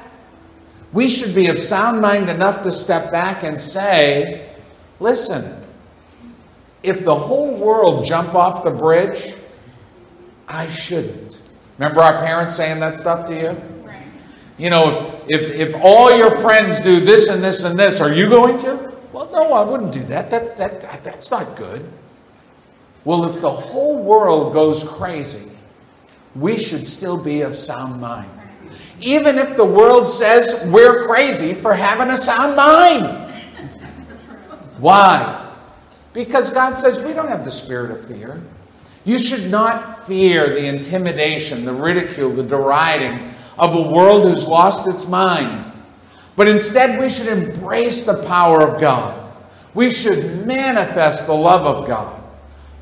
we 0.94 1.08
should 1.08 1.34
be 1.34 1.48
of 1.48 1.58
sound 1.58 2.00
mind 2.00 2.30
enough 2.30 2.62
to 2.62 2.70
step 2.70 3.10
back 3.10 3.42
and 3.42 3.60
say, 3.60 4.48
listen, 5.00 5.60
if 6.84 7.04
the 7.04 7.14
whole 7.14 7.56
world 7.56 8.06
jump 8.06 8.34
off 8.34 8.62
the 8.62 8.70
bridge, 8.70 9.34
I 10.46 10.68
shouldn't. 10.68 11.42
Remember 11.78 12.00
our 12.00 12.20
parents 12.20 12.54
saying 12.54 12.78
that 12.78 12.96
stuff 12.96 13.26
to 13.26 13.34
you? 13.34 13.90
You 14.56 14.70
know, 14.70 15.20
if, 15.26 15.40
if, 15.42 15.74
if 15.74 15.74
all 15.82 16.16
your 16.16 16.38
friends 16.38 16.78
do 16.78 17.00
this 17.00 17.28
and 17.28 17.42
this 17.42 17.64
and 17.64 17.76
this, 17.76 18.00
are 18.00 18.12
you 18.12 18.28
going 18.28 18.56
to? 18.58 18.96
Well, 19.12 19.28
no, 19.32 19.52
I 19.52 19.68
wouldn't 19.68 19.90
do 19.90 20.04
that. 20.04 20.30
That, 20.30 20.56
that, 20.56 20.80
that. 20.80 21.02
That's 21.02 21.28
not 21.28 21.56
good. 21.56 21.90
Well, 23.04 23.24
if 23.24 23.40
the 23.40 23.50
whole 23.50 24.00
world 24.00 24.52
goes 24.52 24.84
crazy, 24.84 25.50
we 26.36 26.56
should 26.56 26.86
still 26.86 27.22
be 27.22 27.40
of 27.40 27.56
sound 27.56 28.00
mind. 28.00 28.30
Even 29.00 29.38
if 29.38 29.56
the 29.56 29.64
world 29.64 30.08
says 30.08 30.64
we're 30.70 31.06
crazy 31.06 31.54
for 31.54 31.74
having 31.74 32.10
a 32.10 32.16
sound 32.16 32.56
mind. 32.56 33.06
Why? 34.78 35.52
Because 36.12 36.52
God 36.52 36.76
says 36.76 37.04
we 37.04 37.12
don't 37.12 37.28
have 37.28 37.44
the 37.44 37.50
spirit 37.50 37.90
of 37.90 38.06
fear. 38.06 38.42
You 39.04 39.18
should 39.18 39.50
not 39.50 40.06
fear 40.06 40.48
the 40.48 40.64
intimidation, 40.64 41.64
the 41.64 41.72
ridicule, 41.72 42.30
the 42.30 42.42
deriding 42.42 43.34
of 43.58 43.74
a 43.74 43.82
world 43.82 44.24
who's 44.24 44.46
lost 44.46 44.88
its 44.88 45.06
mind. 45.06 45.72
But 46.36 46.48
instead, 46.48 46.98
we 47.00 47.08
should 47.08 47.28
embrace 47.28 48.04
the 48.04 48.24
power 48.24 48.62
of 48.62 48.80
God. 48.80 49.20
We 49.74 49.90
should 49.90 50.46
manifest 50.46 51.26
the 51.26 51.34
love 51.34 51.66
of 51.66 51.86
God. 51.86 52.22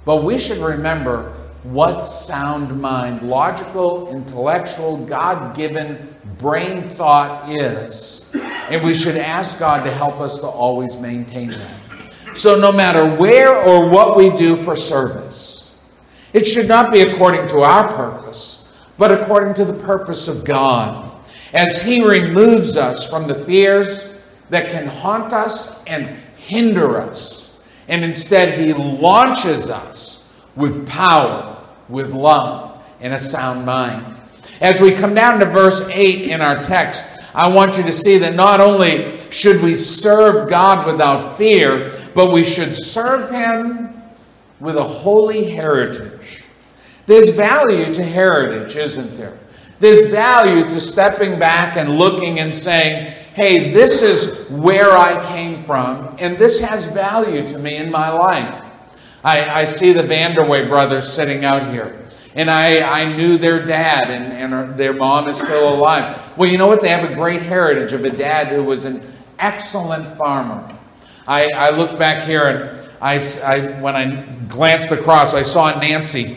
But 0.05 0.25
we 0.25 0.39
should 0.39 0.59
remember 0.59 1.35
what 1.63 2.03
sound 2.03 2.81
mind, 2.81 3.23
logical, 3.23 4.11
intellectual, 4.11 4.97
God 4.97 5.57
given 5.57 6.15
brain 6.39 6.89
thought 6.91 7.49
is. 7.49 8.35
And 8.35 8.83
we 8.83 8.93
should 8.93 9.17
ask 9.17 9.59
God 9.59 9.85
to 9.85 9.91
help 9.91 10.21
us 10.21 10.41
to 10.41 10.47
always 10.47 10.97
maintain 10.97 11.49
that. 11.49 11.79
So, 12.35 12.59
no 12.59 12.73
matter 12.73 13.17
where 13.17 13.55
or 13.55 13.89
what 13.89 14.17
we 14.17 14.31
do 14.31 14.57
for 14.57 14.75
service, 14.75 15.79
it 16.33 16.45
should 16.45 16.67
not 16.67 16.91
be 16.91 17.03
according 17.03 17.47
to 17.49 17.61
our 17.61 17.93
purpose, 17.93 18.73
but 18.97 19.13
according 19.13 19.55
to 19.55 19.65
the 19.65 19.79
purpose 19.85 20.29
of 20.29 20.45
God. 20.45 21.13
As 21.53 21.83
He 21.83 22.03
removes 22.03 22.77
us 22.77 23.09
from 23.09 23.27
the 23.27 23.35
fears 23.35 24.19
that 24.49 24.71
can 24.71 24.87
haunt 24.87 25.35
us 25.35 25.85
and 25.85 26.09
hinder 26.37 27.01
us, 27.01 27.61
and 27.89 28.03
instead 28.03 28.59
He 28.59 28.73
launches 28.73 29.69
us 29.69 30.33
with 30.57 30.89
power, 30.89 31.52
with 31.93 32.13
love, 32.13 32.83
and 33.01 33.13
a 33.13 33.19
sound 33.19 33.65
mind. 33.65 34.17
As 34.61 34.81
we 34.81 34.93
come 34.93 35.15
down 35.15 35.39
to 35.41 35.47
verse 35.47 35.89
8 35.91 36.23
in 36.31 36.41
our 36.41 36.63
text, 36.63 37.19
I 37.35 37.49
want 37.49 37.77
you 37.77 37.83
to 37.85 37.93
see 37.93 38.19
that 38.19 38.35
not 38.35 38.61
only 38.61 39.17
should 39.31 39.63
we 39.63 39.75
serve 39.75 40.49
God 40.49 40.87
without 40.87 41.37
fear, 41.37 41.93
but 42.15 42.33
we 42.33 42.45
should 42.45 42.75
serve 42.75 43.31
Him 43.31 44.03
with 44.61 44.77
a 44.77 44.83
holy 44.83 45.51
heritage. 45.51 46.43
There's 47.07 47.31
value 47.31 47.93
to 47.93 48.03
heritage, 48.03 48.77
isn't 48.77 49.17
there? 49.17 49.39
There's 49.81 50.11
value 50.11 50.63
to 50.65 50.81
stepping 50.81 51.39
back 51.39 51.77
and 51.77 51.97
looking 51.97 52.39
and 52.39 52.55
saying, 52.55 53.13
hey, 53.35 53.73
this 53.73 54.03
is 54.03 54.49
where 54.51 54.93
I 54.93 55.27
came 55.27 55.65
from, 55.65 56.15
and 56.21 56.39
this 56.39 56.61
has 56.61 56.87
value 56.87 57.49
to 57.49 57.59
me 57.59 57.77
in 57.79 57.91
my 57.91 58.11
life. 58.11 58.72
I, 59.25 59.61
I 59.61 59.65
see 59.65 59.93
the 59.93 60.03
Vanderway 60.03 60.69
brothers 60.69 61.11
sitting 61.13 61.45
out 61.45 61.71
here. 61.73 61.99
and 62.35 62.51
I, 62.51 62.79
I 63.03 63.13
knew 63.17 63.39
their 63.39 63.65
dad, 63.65 64.11
and, 64.11 64.33
and 64.55 64.77
their 64.77 64.93
mom 64.95 65.29
is 65.29 65.37
still 65.39 65.75
alive. 65.75 66.21
Well, 66.37 66.49
you 66.49 66.59
know 66.59 66.67
what? 66.67 66.81
They 66.83 66.89
have 66.89 67.09
a 67.09 67.15
great 67.15 67.43
heritage 67.43 67.93
of 67.93 68.05
a 68.05 68.11
dad 68.11 68.49
who 68.49 68.63
was 68.65 68.85
an 68.85 69.03
excellent 69.39 70.17
farmer. 70.17 70.77
I, 71.27 71.49
I 71.55 71.71
look 71.71 71.99
back 71.99 72.25
here, 72.27 72.47
and 72.47 72.89
I, 73.01 73.15
I- 73.45 73.81
when 73.81 73.95
I 73.95 74.25
glanced 74.49 74.91
across, 74.93 75.35
I 75.35 75.43
saw 75.43 75.79
Nancy 75.79 76.37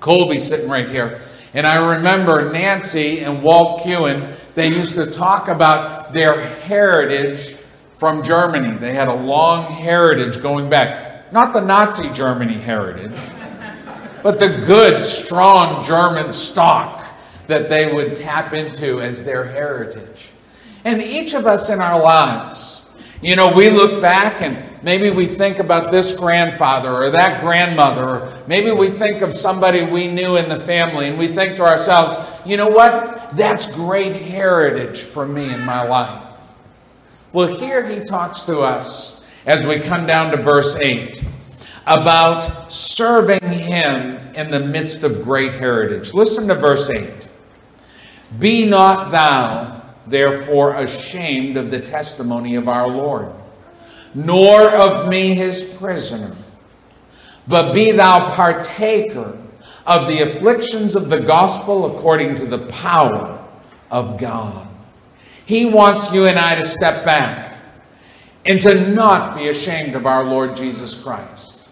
Colby 0.00 0.38
sitting 0.38 0.70
right 0.70 0.88
here. 0.88 1.18
And 1.54 1.66
I 1.66 1.94
remember 1.96 2.52
Nancy 2.52 3.20
and 3.20 3.42
Walt 3.42 3.82
Kewen, 3.82 4.34
they 4.54 4.68
used 4.68 4.94
to 4.96 5.10
talk 5.10 5.48
about 5.48 6.12
their 6.12 6.40
heritage 6.60 7.56
from 7.98 8.22
Germany. 8.22 8.76
They 8.78 8.92
had 8.92 9.08
a 9.08 9.14
long 9.14 9.64
heritage 9.64 10.40
going 10.42 10.68
back. 10.68 11.05
Not 11.36 11.52
the 11.52 11.60
Nazi 11.60 12.10
Germany 12.14 12.54
heritage, 12.54 13.12
but 14.22 14.38
the 14.38 14.48
good, 14.48 15.02
strong 15.02 15.84
German 15.84 16.32
stock 16.32 17.04
that 17.46 17.68
they 17.68 17.92
would 17.92 18.16
tap 18.16 18.54
into 18.54 19.02
as 19.02 19.22
their 19.22 19.44
heritage. 19.44 20.30
And 20.86 21.02
each 21.02 21.34
of 21.34 21.44
us 21.44 21.68
in 21.68 21.78
our 21.78 22.02
lives, 22.02 22.90
you 23.20 23.36
know, 23.36 23.52
we 23.52 23.68
look 23.68 24.00
back 24.00 24.40
and 24.40 24.64
maybe 24.82 25.10
we 25.10 25.26
think 25.26 25.58
about 25.58 25.90
this 25.90 26.18
grandfather 26.18 26.90
or 26.90 27.10
that 27.10 27.42
grandmother, 27.42 28.08
or 28.08 28.32
maybe 28.46 28.70
we 28.70 28.88
think 28.88 29.20
of 29.20 29.34
somebody 29.34 29.82
we 29.84 30.06
knew 30.06 30.36
in 30.36 30.48
the 30.48 30.60
family 30.60 31.08
and 31.08 31.18
we 31.18 31.28
think 31.28 31.54
to 31.56 31.64
ourselves, 31.64 32.16
you 32.46 32.56
know 32.56 32.70
what? 32.70 33.36
That's 33.36 33.70
great 33.74 34.16
heritage 34.22 35.02
for 35.02 35.26
me 35.26 35.52
in 35.52 35.60
my 35.66 35.82
life. 35.82 36.28
Well, 37.34 37.58
here 37.58 37.86
he 37.86 38.06
talks 38.06 38.40
to 38.44 38.60
us 38.60 39.15
as 39.46 39.64
we 39.64 39.78
come 39.78 40.06
down 40.06 40.32
to 40.32 40.36
verse 40.36 40.76
8 40.76 41.22
about 41.86 42.70
serving 42.72 43.48
him 43.48 44.16
in 44.34 44.50
the 44.50 44.58
midst 44.58 45.04
of 45.04 45.22
great 45.22 45.52
heritage. 45.52 46.12
Listen 46.12 46.48
to 46.48 46.54
verse 46.56 46.90
8. 46.90 47.28
Be 48.40 48.66
not 48.66 49.12
thou, 49.12 49.82
therefore, 50.08 50.74
ashamed 50.74 51.56
of 51.56 51.70
the 51.70 51.80
testimony 51.80 52.56
of 52.56 52.68
our 52.68 52.88
Lord, 52.88 53.32
nor 54.14 54.68
of 54.68 55.08
me 55.08 55.34
his 55.34 55.76
prisoner, 55.78 56.34
but 57.46 57.72
be 57.72 57.92
thou 57.92 58.34
partaker 58.34 59.38
of 59.86 60.08
the 60.08 60.22
afflictions 60.22 60.96
of 60.96 61.08
the 61.08 61.20
gospel 61.20 61.96
according 61.96 62.34
to 62.34 62.46
the 62.46 62.66
power 62.66 63.46
of 63.92 64.18
God. 64.18 64.66
He 65.44 65.66
wants 65.66 66.12
you 66.12 66.26
and 66.26 66.36
I 66.36 66.56
to 66.56 66.64
step 66.64 67.04
back 67.04 67.55
and 68.48 68.60
to 68.62 68.88
not 68.90 69.36
be 69.36 69.48
ashamed 69.48 69.94
of 69.94 70.06
our 70.06 70.24
Lord 70.24 70.56
Jesus 70.56 71.02
Christ. 71.02 71.70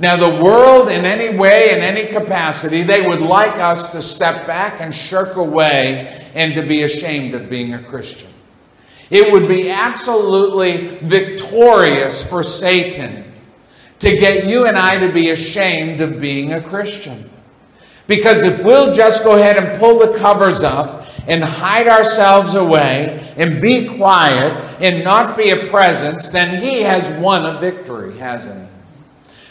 Now, 0.00 0.16
the 0.16 0.42
world, 0.42 0.88
in 0.88 1.04
any 1.04 1.36
way, 1.36 1.70
in 1.70 1.80
any 1.80 2.06
capacity, 2.06 2.84
they 2.84 3.04
would 3.04 3.20
like 3.20 3.56
us 3.60 3.90
to 3.92 4.00
step 4.00 4.46
back 4.46 4.80
and 4.80 4.94
shirk 4.94 5.36
away 5.36 6.30
and 6.34 6.54
to 6.54 6.62
be 6.62 6.84
ashamed 6.84 7.34
of 7.34 7.50
being 7.50 7.74
a 7.74 7.82
Christian. 7.82 8.30
It 9.10 9.32
would 9.32 9.48
be 9.48 9.70
absolutely 9.70 10.98
victorious 11.02 12.28
for 12.28 12.44
Satan 12.44 13.24
to 13.98 14.16
get 14.16 14.46
you 14.46 14.66
and 14.66 14.76
I 14.76 15.00
to 15.00 15.12
be 15.12 15.30
ashamed 15.30 16.00
of 16.00 16.20
being 16.20 16.52
a 16.52 16.62
Christian. 16.62 17.28
Because 18.06 18.42
if 18.42 18.62
we'll 18.62 18.94
just 18.94 19.24
go 19.24 19.36
ahead 19.36 19.56
and 19.56 19.80
pull 19.80 19.98
the 19.98 20.16
covers 20.18 20.62
up 20.62 21.07
and 21.28 21.44
hide 21.44 21.86
ourselves 21.86 22.54
away 22.54 23.32
and 23.36 23.60
be 23.60 23.86
quiet 23.86 24.58
and 24.80 25.04
not 25.04 25.36
be 25.36 25.50
a 25.50 25.66
presence, 25.66 26.28
then 26.28 26.60
he 26.62 26.80
has 26.80 27.08
won 27.20 27.44
a 27.44 27.60
victory, 27.60 28.18
hasn't 28.18 28.60
he? 28.60 28.68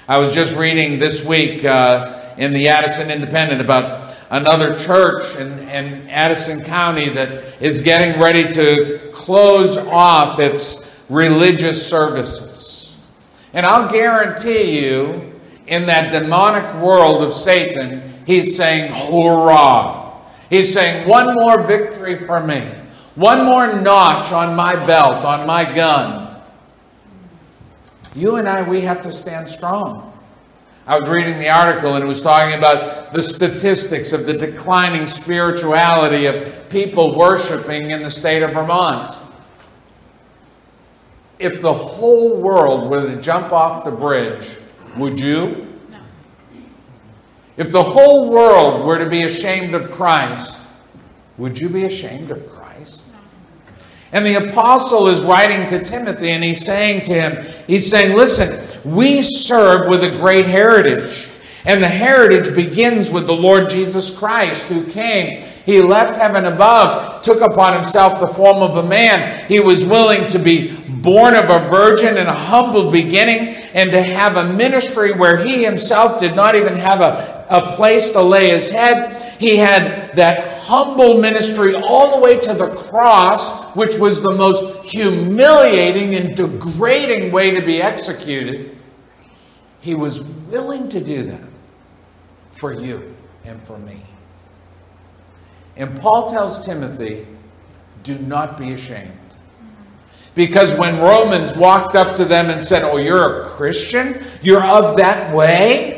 I 0.09 0.17
was 0.17 0.33
just 0.33 0.55
reading 0.55 0.99
this 0.99 1.23
week 1.23 1.63
uh, 1.63 2.33
in 2.37 2.51
the 2.51 2.67
Addison 2.67 3.11
Independent 3.11 3.61
about 3.61 4.15
another 4.31 4.77
church 4.79 5.35
in, 5.35 5.59
in 5.69 6.09
Addison 6.09 6.63
County 6.63 7.09
that 7.09 7.61
is 7.61 7.81
getting 7.81 8.19
ready 8.19 8.51
to 8.53 9.11
close 9.13 9.77
off 9.77 10.39
its 10.39 10.97
religious 11.09 11.87
services. 11.87 12.97
And 13.53 13.65
I'll 13.65 13.91
guarantee 13.91 14.83
you, 14.83 15.33
in 15.67 15.85
that 15.85 16.11
demonic 16.11 16.81
world 16.81 17.21
of 17.23 17.33
Satan, 17.33 18.01
he's 18.25 18.55
saying, 18.55 18.91
Hurrah! 18.91 19.96
He's 20.49 20.73
saying, 20.73 21.07
one 21.07 21.33
more 21.35 21.61
victory 21.63 22.15
for 22.15 22.41
me, 22.41 22.61
one 23.15 23.45
more 23.45 23.81
notch 23.81 24.31
on 24.31 24.55
my 24.55 24.75
belt, 24.85 25.25
on 25.25 25.45
my 25.45 25.63
gun. 25.73 26.41
You 28.15 28.37
and 28.37 28.47
I, 28.47 28.67
we 28.67 28.81
have 28.81 29.01
to 29.01 29.11
stand 29.11 29.49
strong. 29.49 30.13
I 30.87 30.97
was 30.97 31.09
reading 31.09 31.37
the 31.37 31.49
article 31.49 31.95
and 31.95 32.03
it 32.03 32.07
was 32.07 32.21
talking 32.21 32.57
about 32.57 33.11
the 33.11 33.21
statistics 33.21 34.13
of 34.13 34.25
the 34.25 34.31
declining 34.33 35.05
spirituality 35.05 36.27
of 36.27 36.69
people 36.69 37.17
worshiping 37.17 37.91
in 37.91 38.03
the 38.03 38.09
state 38.09 38.41
of 38.41 38.51
Vermont. 38.51 39.13
If 41.39 41.61
the 41.61 41.73
whole 41.73 42.41
world 42.41 42.89
were 42.89 43.05
to 43.05 43.21
jump 43.21 43.51
off 43.51 43.83
the 43.83 43.91
bridge, 43.91 44.49
would 44.95 45.19
you? 45.19 45.66
If 47.57 47.71
the 47.71 47.83
whole 47.83 48.29
world 48.29 48.85
were 48.85 48.99
to 48.99 49.09
be 49.09 49.23
ashamed 49.23 49.73
of 49.73 49.91
Christ, 49.91 50.67
would 51.37 51.59
you 51.59 51.69
be 51.69 51.85
ashamed 51.85 52.31
of 52.31 52.47
Christ? 52.49 53.09
And 54.11 54.25
the 54.25 54.49
apostle 54.49 55.07
is 55.07 55.21
writing 55.23 55.67
to 55.67 55.83
Timothy 55.83 56.31
and 56.31 56.43
he's 56.43 56.63
saying 56.63 57.01
to 57.05 57.13
him, 57.13 57.53
he's 57.65 57.89
saying, 57.89 58.15
listen, 58.15 58.79
we 58.89 59.21
serve 59.21 59.89
with 59.89 60.03
a 60.03 60.11
great 60.17 60.45
heritage. 60.45 61.29
And 61.65 61.83
the 61.83 61.87
heritage 61.87 62.55
begins 62.55 63.09
with 63.09 63.27
the 63.27 63.35
Lord 63.35 63.69
Jesus 63.69 64.17
Christ 64.17 64.69
who 64.69 64.85
came. 64.85 65.43
He 65.65 65.81
left 65.81 66.15
heaven 66.15 66.45
above, 66.45 67.21
took 67.23 67.41
upon 67.41 67.73
himself 67.73 68.21
the 68.21 68.27
form 68.29 68.63
of 68.63 68.77
a 68.77 68.87
man. 68.87 69.45
He 69.47 69.59
was 69.59 69.85
willing 69.85 70.27
to 70.27 70.39
be 70.39 70.77
born 70.87 71.35
of 71.35 71.49
a 71.49 71.67
virgin 71.67 72.17
in 72.17 72.27
a 72.27 72.33
humble 72.33 72.89
beginning 72.89 73.55
and 73.73 73.91
to 73.91 74.01
have 74.01 74.37
a 74.37 74.53
ministry 74.53 75.11
where 75.11 75.35
he 75.37 75.65
himself 75.65 76.21
did 76.21 76.37
not 76.37 76.55
even 76.55 76.77
have 76.77 77.01
a, 77.01 77.36
a 77.49 77.75
place 77.75 78.11
to 78.11 78.21
lay 78.21 78.49
his 78.49 78.69
head. 78.69 79.37
He 79.39 79.57
had 79.57 80.15
that 80.15 80.59
humble 80.61 81.19
ministry 81.19 81.75
all 81.75 82.15
the 82.15 82.21
way 82.21 82.37
to 82.39 82.53
the 82.53 82.75
cross, 82.75 83.73
which 83.75 83.97
was 83.97 84.21
the 84.21 84.33
most 84.33 84.85
humiliating 84.85 86.15
and 86.15 86.35
degrading 86.35 87.31
way 87.31 87.51
to 87.51 87.65
be 87.65 87.81
executed. 87.81 88.77
He 89.79 89.95
was 89.95 90.21
willing 90.21 90.89
to 90.89 90.99
do 90.99 91.23
that 91.23 91.41
for 92.51 92.73
you 92.73 93.15
and 93.45 93.61
for 93.63 93.77
me. 93.77 94.01
And 95.77 95.97
Paul 95.99 96.29
tells 96.29 96.65
Timothy, 96.65 97.27
do 98.03 98.17
not 98.19 98.57
be 98.57 98.73
ashamed. 98.73 99.11
Because 100.33 100.77
when 100.77 100.99
Romans 100.99 101.55
walked 101.55 101.95
up 101.95 102.15
to 102.17 102.25
them 102.25 102.49
and 102.49 102.61
said, 102.61 102.83
Oh, 102.83 102.97
you're 102.97 103.43
a 103.43 103.49
Christian? 103.49 104.23
You're 104.41 104.63
of 104.63 104.97
that 104.97 105.33
way? 105.33 105.96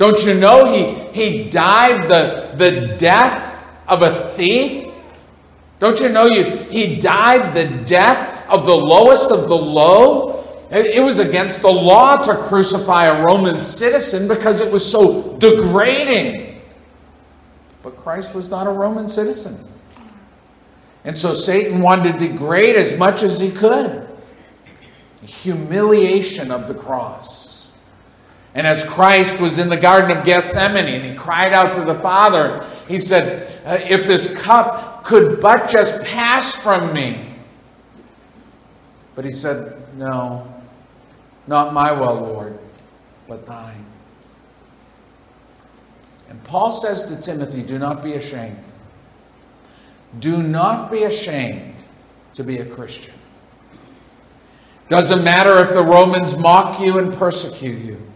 Don't 0.00 0.24
you 0.24 0.32
know 0.32 0.64
he, 0.64 0.94
he 1.12 1.50
died 1.50 2.08
the, 2.08 2.54
the 2.56 2.96
death 2.96 3.62
of 3.86 4.00
a 4.00 4.30
thief? 4.30 4.90
Don't 5.78 6.00
you 6.00 6.08
know 6.08 6.24
you, 6.24 6.56
he 6.70 6.98
died 6.98 7.52
the 7.52 7.66
death 7.84 8.48
of 8.48 8.64
the 8.64 8.74
lowest 8.74 9.30
of 9.30 9.46
the 9.46 9.54
low? 9.54 10.42
It 10.70 10.86
it 10.86 11.00
was 11.00 11.18
against 11.18 11.60
the 11.60 11.70
law 11.70 12.16
to 12.22 12.34
crucify 12.34 13.08
a 13.08 13.22
Roman 13.22 13.60
citizen 13.60 14.26
because 14.26 14.62
it 14.62 14.72
was 14.72 14.90
so 14.90 15.36
degrading. 15.36 16.62
But 17.82 17.98
Christ 17.98 18.34
was 18.34 18.48
not 18.48 18.66
a 18.66 18.70
Roman 18.70 19.06
citizen. 19.06 19.62
And 21.04 21.16
so 21.16 21.34
Satan 21.34 21.78
wanted 21.78 22.18
to 22.18 22.26
degrade 22.26 22.76
as 22.76 22.98
much 22.98 23.22
as 23.22 23.38
he 23.38 23.50
could. 23.50 24.08
Humiliation 25.20 26.50
of 26.50 26.68
the 26.68 26.74
cross. 26.74 27.49
And 28.54 28.66
as 28.66 28.84
Christ 28.84 29.40
was 29.40 29.58
in 29.58 29.68
the 29.68 29.76
Garden 29.76 30.16
of 30.16 30.24
Gethsemane 30.24 30.86
and 30.86 31.04
he 31.04 31.14
cried 31.14 31.52
out 31.52 31.74
to 31.76 31.84
the 31.84 31.94
Father, 32.00 32.66
he 32.88 32.98
said, 32.98 33.60
"Uh, 33.64 33.78
If 33.88 34.06
this 34.06 34.36
cup 34.40 34.90
could 35.04 35.40
but 35.40 35.68
just 35.68 36.04
pass 36.04 36.54
from 36.54 36.92
me. 36.92 37.34
But 39.14 39.24
he 39.24 39.30
said, 39.30 39.82
No, 39.96 40.46
not 41.46 41.74
my 41.74 41.92
will, 41.92 42.14
Lord, 42.14 42.58
but 43.26 43.46
thine. 43.46 43.84
And 46.28 46.42
Paul 46.44 46.72
says 46.72 47.08
to 47.08 47.20
Timothy, 47.20 47.62
Do 47.62 47.78
not 47.78 48.02
be 48.02 48.12
ashamed. 48.12 48.62
Do 50.20 50.42
not 50.42 50.90
be 50.90 51.04
ashamed 51.04 51.74
to 52.34 52.44
be 52.44 52.58
a 52.58 52.66
Christian. 52.66 53.14
Doesn't 54.88 55.22
matter 55.22 55.58
if 55.58 55.72
the 55.72 55.82
Romans 55.82 56.36
mock 56.36 56.80
you 56.80 56.98
and 56.98 57.12
persecute 57.12 57.84
you. 57.84 58.09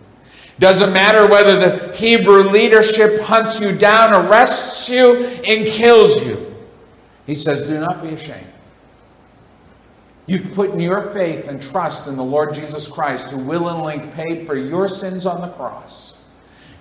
Doesn't 0.58 0.92
matter 0.92 1.26
whether 1.26 1.58
the 1.58 1.92
Hebrew 1.96 2.44
leadership 2.44 3.20
hunts 3.22 3.60
you 3.60 3.76
down, 3.76 4.26
arrests 4.26 4.88
you, 4.88 5.24
and 5.24 5.66
kills 5.66 6.24
you. 6.24 6.54
He 7.26 7.34
says, 7.34 7.68
Do 7.68 7.80
not 7.80 8.02
be 8.02 8.10
ashamed. 8.10 8.46
You've 10.26 10.54
put 10.54 10.78
your 10.78 11.10
faith 11.10 11.48
and 11.48 11.60
trust 11.60 12.08
in 12.08 12.16
the 12.16 12.24
Lord 12.24 12.54
Jesus 12.54 12.88
Christ, 12.88 13.30
who 13.30 13.38
willingly 13.38 13.98
paid 14.12 14.46
for 14.46 14.56
your 14.56 14.88
sins 14.88 15.26
on 15.26 15.40
the 15.40 15.48
cross. 15.48 16.22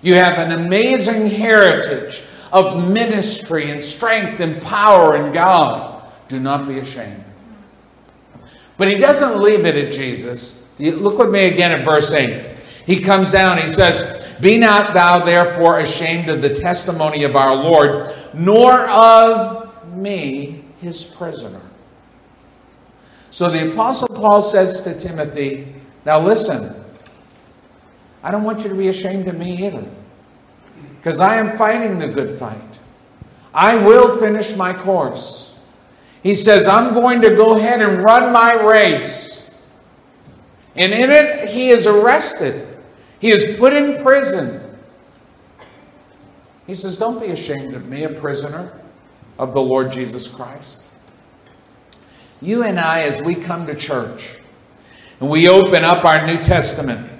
You 0.02 0.14
have 0.14 0.38
an 0.38 0.58
amazing 0.58 1.28
heritage 1.28 2.22
of 2.52 2.88
ministry 2.88 3.70
and 3.70 3.82
strength 3.82 4.40
and 4.40 4.62
power 4.62 5.16
in 5.16 5.32
God. 5.32 6.04
Do 6.28 6.38
not 6.38 6.68
be 6.68 6.78
ashamed. 6.78 7.24
But 8.76 8.88
he 8.88 8.96
doesn't 8.96 9.42
leave 9.42 9.66
it 9.66 9.76
at 9.76 9.92
Jesus. 9.92 10.68
Look 10.78 11.18
with 11.18 11.30
me 11.30 11.46
again 11.46 11.72
at 11.72 11.84
verse 11.84 12.12
8. 12.12 12.53
He 12.86 13.00
comes 13.00 13.32
down, 13.32 13.58
he 13.58 13.66
says, 13.66 14.28
Be 14.40 14.58
not 14.58 14.94
thou 14.94 15.24
therefore 15.24 15.80
ashamed 15.80 16.28
of 16.28 16.42
the 16.42 16.54
testimony 16.54 17.24
of 17.24 17.36
our 17.36 17.54
Lord, 17.54 18.14
nor 18.34 18.88
of 18.90 19.94
me, 19.94 20.64
his 20.80 21.02
prisoner. 21.04 21.60
So 23.30 23.48
the 23.50 23.72
Apostle 23.72 24.08
Paul 24.08 24.42
says 24.42 24.82
to 24.82 24.98
Timothy, 24.98 25.74
Now 26.04 26.20
listen, 26.20 26.84
I 28.22 28.30
don't 28.30 28.44
want 28.44 28.62
you 28.62 28.68
to 28.68 28.74
be 28.74 28.88
ashamed 28.88 29.28
of 29.28 29.38
me 29.38 29.66
either, 29.66 29.86
because 30.96 31.20
I 31.20 31.36
am 31.36 31.56
fighting 31.56 31.98
the 31.98 32.08
good 32.08 32.38
fight. 32.38 32.60
I 33.52 33.76
will 33.76 34.18
finish 34.18 34.56
my 34.56 34.72
course. 34.72 35.58
He 36.22 36.34
says, 36.34 36.66
I'm 36.66 36.92
going 36.94 37.20
to 37.20 37.34
go 37.34 37.56
ahead 37.56 37.80
and 37.80 38.02
run 38.02 38.32
my 38.32 38.54
race. 38.62 39.54
And 40.76 40.92
in 40.92 41.10
it, 41.10 41.48
he 41.48 41.70
is 41.70 41.86
arrested. 41.86 42.73
He 43.24 43.30
is 43.30 43.56
put 43.56 43.72
in 43.72 44.02
prison. 44.02 44.60
He 46.66 46.74
says, 46.74 46.98
Don't 46.98 47.18
be 47.18 47.28
ashamed 47.28 47.72
of 47.72 47.88
me, 47.88 48.04
a 48.04 48.10
prisoner 48.10 48.78
of 49.38 49.54
the 49.54 49.62
Lord 49.62 49.90
Jesus 49.90 50.28
Christ. 50.28 50.90
You 52.42 52.64
and 52.64 52.78
I, 52.78 53.00
as 53.00 53.22
we 53.22 53.34
come 53.34 53.66
to 53.66 53.74
church 53.74 54.40
and 55.20 55.30
we 55.30 55.48
open 55.48 55.84
up 55.84 56.04
our 56.04 56.26
New 56.26 56.36
Testament 56.36 57.10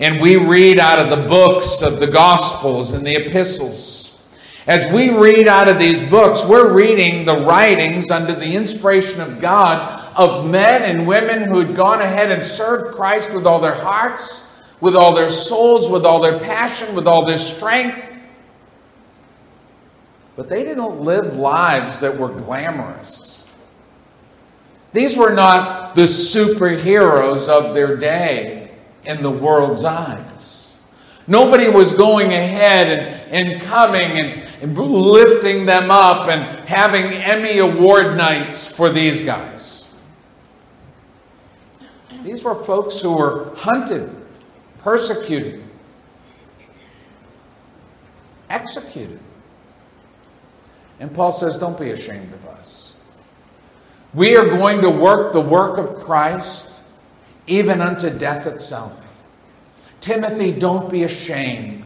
and 0.00 0.20
we 0.20 0.34
read 0.34 0.80
out 0.80 0.98
of 0.98 1.10
the 1.10 1.28
books 1.28 1.80
of 1.80 2.00
the 2.00 2.08
Gospels 2.08 2.90
and 2.90 3.06
the 3.06 3.14
epistles, 3.14 4.20
as 4.66 4.92
we 4.92 5.16
read 5.16 5.46
out 5.46 5.68
of 5.68 5.78
these 5.78 6.02
books, 6.10 6.44
we're 6.44 6.74
reading 6.74 7.24
the 7.24 7.36
writings 7.46 8.10
under 8.10 8.34
the 8.34 8.52
inspiration 8.52 9.20
of 9.20 9.40
God 9.40 10.12
of 10.16 10.50
men 10.50 10.82
and 10.82 11.06
women 11.06 11.44
who 11.44 11.64
had 11.64 11.76
gone 11.76 12.00
ahead 12.00 12.32
and 12.32 12.42
served 12.42 12.96
Christ 12.96 13.32
with 13.32 13.46
all 13.46 13.60
their 13.60 13.76
hearts, 13.76 14.45
with 14.80 14.94
all 14.94 15.14
their 15.14 15.30
souls, 15.30 15.90
with 15.90 16.04
all 16.04 16.20
their 16.20 16.38
passion, 16.38 16.94
with 16.94 17.06
all 17.06 17.24
their 17.24 17.38
strength. 17.38 18.16
But 20.36 20.48
they 20.48 20.64
didn't 20.64 21.00
live 21.00 21.34
lives 21.34 22.00
that 22.00 22.16
were 22.16 22.28
glamorous. 22.28 23.46
These 24.92 25.16
were 25.16 25.34
not 25.34 25.94
the 25.94 26.02
superheroes 26.02 27.48
of 27.48 27.74
their 27.74 27.96
day 27.96 28.70
in 29.04 29.22
the 29.22 29.30
world's 29.30 29.84
eyes. 29.84 30.76
Nobody 31.26 31.68
was 31.68 31.92
going 31.92 32.32
ahead 32.32 33.30
and, 33.32 33.52
and 33.52 33.62
coming 33.62 34.12
and, 34.12 34.42
and 34.62 34.78
lifting 34.78 35.66
them 35.66 35.90
up 35.90 36.28
and 36.28 36.66
having 36.68 37.04
Emmy 37.04 37.58
Award 37.58 38.16
nights 38.16 38.70
for 38.70 38.90
these 38.90 39.22
guys. 39.22 39.94
These 42.22 42.44
were 42.44 42.54
folks 42.54 43.00
who 43.00 43.16
were 43.16 43.54
hunted, 43.56 44.10
persecuted, 44.86 45.64
executed. 48.48 49.18
And 51.00 51.12
Paul 51.12 51.32
says, 51.32 51.58
Don't 51.58 51.76
be 51.76 51.90
ashamed 51.90 52.32
of 52.32 52.46
us. 52.46 52.96
We 54.14 54.36
are 54.36 54.46
going 54.46 54.80
to 54.82 54.88
work 54.88 55.32
the 55.32 55.40
work 55.40 55.78
of 55.78 56.04
Christ 56.04 56.82
even 57.48 57.80
unto 57.80 58.16
death 58.16 58.46
itself. 58.46 58.96
Timothy, 60.00 60.52
don't 60.52 60.88
be 60.88 61.02
ashamed 61.02 61.84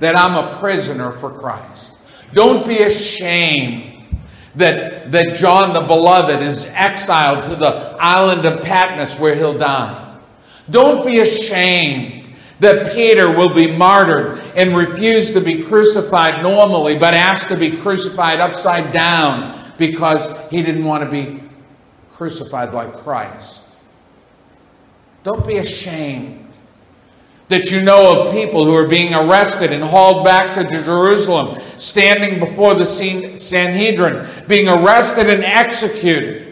that 0.00 0.16
I'm 0.16 0.34
a 0.34 0.58
prisoner 0.58 1.12
for 1.12 1.30
Christ. 1.30 1.98
Don't 2.32 2.66
be 2.66 2.78
ashamed 2.78 4.04
that, 4.56 5.12
that 5.12 5.36
John 5.36 5.72
the 5.72 5.82
Beloved 5.82 6.42
is 6.42 6.66
exiled 6.74 7.44
to 7.44 7.54
the 7.54 7.96
island 8.00 8.44
of 8.44 8.60
Patmos 8.60 9.20
where 9.20 9.36
he'll 9.36 9.56
die. 9.56 10.18
Don't 10.68 11.06
be 11.06 11.20
ashamed 11.20 12.23
that 12.64 12.92
Peter 12.92 13.30
will 13.30 13.54
be 13.54 13.70
martyred 13.76 14.42
and 14.56 14.76
refuse 14.76 15.32
to 15.32 15.40
be 15.40 15.62
crucified 15.62 16.42
normally, 16.42 16.98
but 16.98 17.14
asked 17.14 17.48
to 17.48 17.56
be 17.56 17.76
crucified 17.76 18.40
upside 18.40 18.92
down 18.92 19.72
because 19.78 20.36
he 20.50 20.62
didn't 20.62 20.84
want 20.84 21.04
to 21.04 21.10
be 21.10 21.42
crucified 22.12 22.74
like 22.74 22.96
Christ. 22.98 23.78
Don't 25.22 25.46
be 25.46 25.56
ashamed 25.56 26.44
that 27.48 27.70
you 27.70 27.80
know 27.80 28.22
of 28.22 28.32
people 28.32 28.64
who 28.64 28.74
are 28.74 28.88
being 28.88 29.14
arrested 29.14 29.72
and 29.72 29.82
hauled 29.82 30.24
back 30.24 30.54
to 30.54 30.64
Jerusalem, 30.82 31.60
standing 31.78 32.40
before 32.40 32.74
the 32.74 32.84
Sanhedrin, 32.84 34.26
being 34.48 34.68
arrested 34.68 35.28
and 35.28 35.44
executed. 35.44 36.43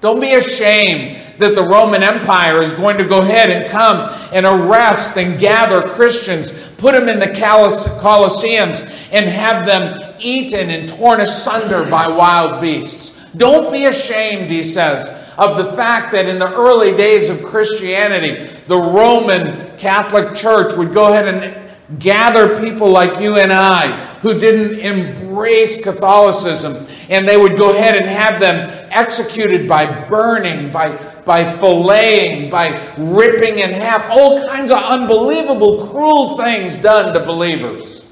Don't 0.00 0.20
be 0.20 0.34
ashamed 0.34 1.20
that 1.38 1.54
the 1.54 1.62
Roman 1.62 2.02
Empire 2.02 2.62
is 2.62 2.72
going 2.72 2.96
to 2.98 3.04
go 3.04 3.20
ahead 3.20 3.50
and 3.50 3.70
come 3.70 4.10
and 4.32 4.46
arrest 4.46 5.16
and 5.16 5.38
gather 5.38 5.90
Christians, 5.90 6.70
put 6.78 6.92
them 6.92 7.08
in 7.08 7.18
the 7.18 7.26
Colosseums, 7.26 9.08
and 9.12 9.26
have 9.26 9.66
them 9.66 10.14
eaten 10.18 10.70
and 10.70 10.88
torn 10.88 11.20
asunder 11.20 11.84
by 11.90 12.08
wild 12.08 12.60
beasts. 12.60 13.24
Don't 13.34 13.72
be 13.72 13.86
ashamed, 13.86 14.50
he 14.50 14.62
says, 14.62 15.08
of 15.38 15.56
the 15.56 15.72
fact 15.74 16.12
that 16.12 16.26
in 16.26 16.38
the 16.38 16.54
early 16.54 16.96
days 16.96 17.28
of 17.28 17.42
Christianity, 17.42 18.50
the 18.66 18.76
Roman 18.76 19.76
Catholic 19.78 20.34
Church 20.34 20.76
would 20.76 20.92
go 20.92 21.12
ahead 21.12 21.28
and 21.28 22.00
gather 22.00 22.60
people 22.60 22.88
like 22.88 23.20
you 23.20 23.36
and 23.36 23.52
I 23.52 23.88
who 24.20 24.38
didn't 24.38 24.80
embrace 24.80 25.82
Catholicism, 25.82 26.86
and 27.10 27.26
they 27.26 27.36
would 27.36 27.58
go 27.58 27.74
ahead 27.74 27.96
and 27.96 28.06
have 28.06 28.40
them 28.40 28.70
executed 28.90 29.68
by 29.68 30.08
burning, 30.08 30.70
by, 30.70 30.96
by 31.24 31.42
filleting, 31.42 32.50
by 32.50 32.68
ripping 32.96 33.58
in 33.58 33.70
half, 33.70 34.08
all 34.08 34.42
kinds 34.48 34.70
of 34.70 34.78
unbelievable, 34.78 35.88
cruel 35.88 36.38
things 36.38 36.78
done 36.78 37.12
to 37.12 37.20
believers. 37.20 38.06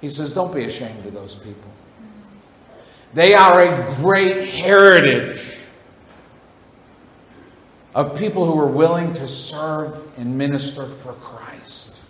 He 0.00 0.08
says, 0.08 0.34
Don't 0.34 0.52
be 0.52 0.64
ashamed 0.64 1.06
of 1.06 1.14
those 1.14 1.36
people. 1.36 1.70
They 3.14 3.34
are 3.34 3.60
a 3.60 3.94
great 3.94 4.48
heritage 4.48 5.60
of 7.94 8.18
people 8.18 8.44
who 8.44 8.58
are 8.58 8.66
willing 8.66 9.14
to 9.14 9.28
serve 9.28 9.96
and 10.18 10.36
minister 10.36 10.86
for 10.86 11.12
Christ 11.12 12.00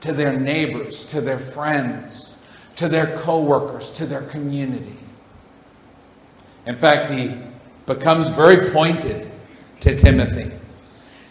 to 0.00 0.12
their 0.12 0.38
neighbors, 0.38 1.06
to 1.06 1.20
their 1.20 1.38
friends, 1.38 2.38
to 2.74 2.88
their 2.88 3.16
co-workers, 3.18 3.92
to 3.92 4.06
their 4.06 4.22
community. 4.22 4.98
In 6.66 6.76
fact, 6.76 7.10
he 7.10 7.34
becomes 7.86 8.28
very 8.28 8.70
pointed 8.70 9.30
to 9.80 9.96
Timothy. 9.96 10.50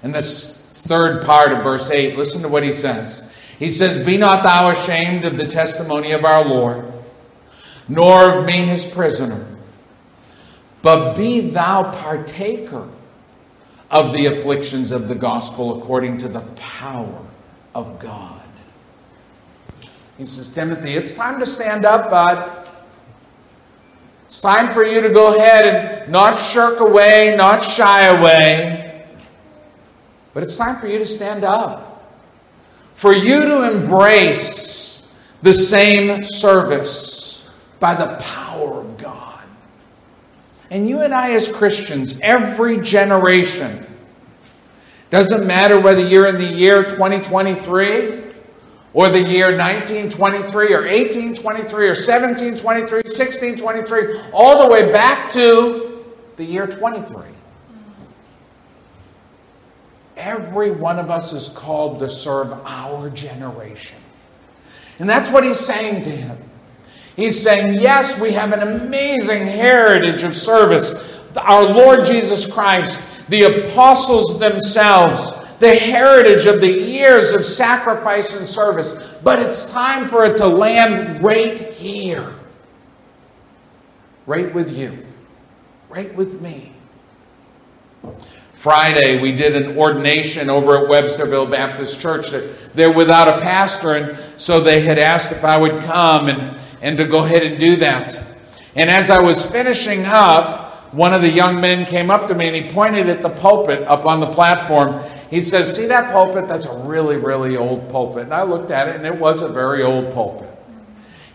In 0.03 0.11
this 0.11 0.79
third 0.81 1.25
part 1.25 1.51
of 1.51 1.63
verse 1.63 1.91
8, 1.91 2.17
listen 2.17 2.41
to 2.41 2.49
what 2.49 2.63
he 2.63 2.71
says. 2.71 3.31
He 3.59 3.67
says, 3.67 4.03
Be 4.05 4.17
not 4.17 4.43
thou 4.43 4.69
ashamed 4.69 5.25
of 5.25 5.37
the 5.37 5.47
testimony 5.47 6.11
of 6.11 6.25
our 6.25 6.43
Lord, 6.43 6.91
nor 7.87 8.39
of 8.39 8.45
me 8.45 8.65
his 8.65 8.87
prisoner, 8.87 9.45
but 10.81 11.15
be 11.15 11.41
thou 11.41 11.91
partaker 11.91 12.87
of 13.91 14.13
the 14.13 14.27
afflictions 14.27 14.91
of 14.91 15.07
the 15.07 15.15
gospel 15.15 15.81
according 15.81 16.17
to 16.19 16.27
the 16.27 16.41
power 16.55 17.25
of 17.75 17.99
God. 17.99 18.41
He 20.17 20.23
says, 20.23 20.53
Timothy, 20.53 20.93
it's 20.93 21.13
time 21.13 21.39
to 21.39 21.45
stand 21.45 21.85
up, 21.85 22.09
bud. 22.09 22.58
It's 24.29 24.41
time 24.41 24.75
for 24.75 24.85
you 24.85 25.01
to 25.01 25.09
go 25.09 25.35
ahead 25.35 25.65
and 25.65 26.11
not 26.11 26.35
shirk 26.37 26.81
away, 26.81 27.35
not 27.35 27.63
shy 27.63 28.05
away. 28.05 29.07
But 30.35 30.43
it's 30.43 30.55
time 30.55 30.79
for 30.79 30.85
you 30.85 30.99
to 30.99 31.05
stand 31.07 31.43
up. 31.43 32.07
For 32.93 33.11
you 33.11 33.41
to 33.41 33.71
embrace 33.71 35.11
the 35.41 35.51
same 35.51 36.21
service 36.21 37.49
by 37.79 37.95
the 37.95 38.17
power 38.17 38.81
of 38.81 38.99
God. 38.99 39.43
And 40.69 40.87
you 40.87 41.01
and 41.01 41.11
I, 41.11 41.31
as 41.31 41.51
Christians, 41.51 42.19
every 42.21 42.81
generation, 42.81 43.87
doesn't 45.09 45.47
matter 45.47 45.79
whether 45.79 46.05
you're 46.05 46.27
in 46.27 46.37
the 46.37 46.45
year 46.45 46.83
2023 46.83 48.28
or 48.93 49.09
the 49.09 49.21
year 49.21 49.55
1923 49.57 50.73
or 50.73 50.81
1823 50.81 51.85
or 51.85 51.89
1723, 51.89 52.97
1623, 52.97 54.31
all 54.33 54.63
the 54.63 54.71
way 54.71 54.91
back 54.91 55.31
to 55.31 56.05
the 56.37 56.43
year 56.43 56.65
23. 56.65 57.23
Every 60.17 60.71
one 60.71 60.99
of 60.99 61.09
us 61.09 61.33
is 61.33 61.49
called 61.49 61.99
to 61.99 62.09
serve 62.09 62.51
our 62.65 63.09
generation. 63.11 63.97
And 64.99 65.09
that's 65.09 65.31
what 65.31 65.43
he's 65.43 65.59
saying 65.59 66.01
to 66.03 66.09
him. 66.09 66.37
He's 67.15 67.41
saying, 67.41 67.79
yes, 67.79 68.19
we 68.19 68.31
have 68.31 68.51
an 68.53 68.61
amazing 68.61 69.45
heritage 69.45 70.23
of 70.23 70.35
service. 70.35 71.19
Our 71.37 71.63
Lord 71.63 72.05
Jesus 72.05 72.51
Christ, 72.51 73.27
the 73.29 73.43
apostles 73.43 74.39
themselves, 74.39 75.38
the 75.59 75.75
heritage 75.75 76.45
of 76.45 76.61
the 76.61 76.71
years 76.71 77.31
of 77.31 77.45
sacrifice 77.45 78.37
and 78.37 78.47
service, 78.47 79.13
but 79.23 79.39
it's 79.39 79.71
time 79.71 80.07
for 80.07 80.25
it 80.25 80.37
to 80.37 80.47
land 80.47 81.21
right 81.21 81.59
here. 81.73 82.33
Right 84.25 84.53
with 84.53 84.75
you. 84.75 85.05
Right 85.89 86.13
with 86.15 86.41
me. 86.41 86.71
Friday, 88.53 89.21
we 89.21 89.31
did 89.31 89.55
an 89.55 89.77
ordination 89.77 90.49
over 90.49 90.77
at 90.77 90.89
Websterville 90.89 91.49
Baptist 91.49 92.01
Church. 92.01 92.27
They're 92.73 92.91
without 92.91 93.27
a 93.27 93.41
pastor, 93.41 93.95
and 93.95 94.19
so 94.37 94.59
they 94.59 94.81
had 94.81 94.99
asked 94.99 95.31
if 95.31 95.45
I 95.45 95.57
would 95.57 95.81
come 95.83 96.27
and, 96.27 96.57
and 96.81 96.97
to 96.97 97.05
go 97.05 97.23
ahead 97.23 97.43
and 97.43 97.57
do 97.57 97.77
that. 97.77 98.21
And 98.75 98.89
as 98.89 99.09
I 99.09 99.19
was 99.21 99.49
finishing 99.49 100.05
up, 100.05 100.93
one 100.93 101.13
of 101.13 101.21
the 101.21 101.29
young 101.29 101.61
men 101.61 101.85
came 101.85 102.09
up 102.09 102.27
to 102.27 102.35
me 102.35 102.47
and 102.47 102.55
he 102.55 102.71
pointed 102.71 103.09
at 103.09 103.21
the 103.21 103.29
pulpit 103.29 103.83
up 103.87 104.05
on 104.05 104.19
the 104.19 104.31
platform. 104.31 105.01
He 105.29 105.39
says, 105.39 105.75
See 105.75 105.87
that 105.87 106.11
pulpit? 106.11 106.47
That's 106.47 106.65
a 106.65 106.77
really, 106.85 107.17
really 107.17 107.55
old 107.55 107.89
pulpit. 107.89 108.23
And 108.23 108.33
I 108.33 108.43
looked 108.43 108.71
at 108.71 108.87
it, 108.87 108.95
and 108.95 109.05
it 109.05 109.15
was 109.15 109.41
a 109.41 109.47
very 109.47 109.83
old 109.83 110.13
pulpit. 110.13 110.49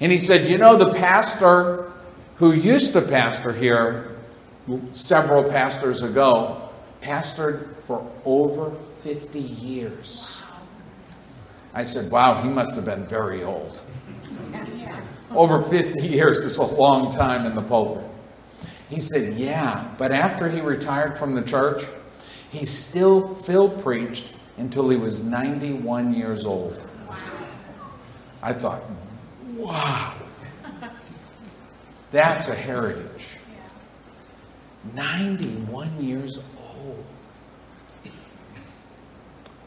And 0.01 0.11
he 0.11 0.18
said, 0.18 0.51
You 0.51 0.59
know, 0.59 0.76
the 0.76 0.92
pastor 0.95 1.92
who 2.36 2.53
used 2.53 2.92
to 2.95 3.01
pastor 3.01 3.53
here 3.53 4.16
several 4.90 5.49
pastors 5.49 6.03
ago 6.03 6.68
pastored 7.01 7.76
for 7.86 8.11
over 8.24 8.72
50 9.03 9.38
years. 9.38 10.42
I 11.72 11.82
said, 11.82 12.11
Wow, 12.11 12.42
he 12.42 12.49
must 12.49 12.74
have 12.74 12.84
been 12.84 13.07
very 13.07 13.45
old. 13.45 13.80
Over 15.30 15.61
50 15.62 16.07
years 16.07 16.38
is 16.38 16.59
a 16.59 16.64
long 16.64 17.12
time 17.12 17.47
in 17.47 17.55
the 17.55 17.62
pulpit. 17.62 18.05
He 18.88 18.99
said, 18.99 19.34
Yeah, 19.34 19.88
but 19.99 20.11
after 20.11 20.49
he 20.49 20.61
retired 20.61 21.18
from 21.18 21.34
the 21.34 21.42
church, 21.42 21.84
he 22.55 22.64
still 22.64 23.34
Phil 23.34 23.68
preached 23.68 24.34
until 24.59 24.88
he 24.88 24.96
was 24.96 25.22
91 25.24 26.14
years 26.14 26.44
old. 26.44 26.88
I 28.42 28.52
thought, 28.52 28.82
wow, 29.57 30.14
that's 32.12 32.48
a 32.48 32.55
heritage. 32.55 33.36
91 34.94 36.05
years 36.05 36.38
old. 36.38 37.05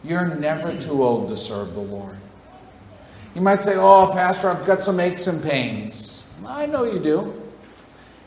You're 0.04 0.36
never 0.36 0.80
too 0.80 1.04
old 1.04 1.28
to 1.28 1.36
serve 1.36 1.74
the 1.74 1.82
Lord. 1.82 2.16
You 3.36 3.42
might 3.42 3.62
say, 3.62 3.76
Oh, 3.76 4.12
Pastor, 4.14 4.50
I've 4.50 4.66
got 4.66 4.82
some 4.82 5.00
aches 5.00 5.28
and 5.28 5.44
pains. 5.44 6.24
I 6.46 6.68
know 6.68 6.86
you 6.86 7.00
do. 7.00 7.34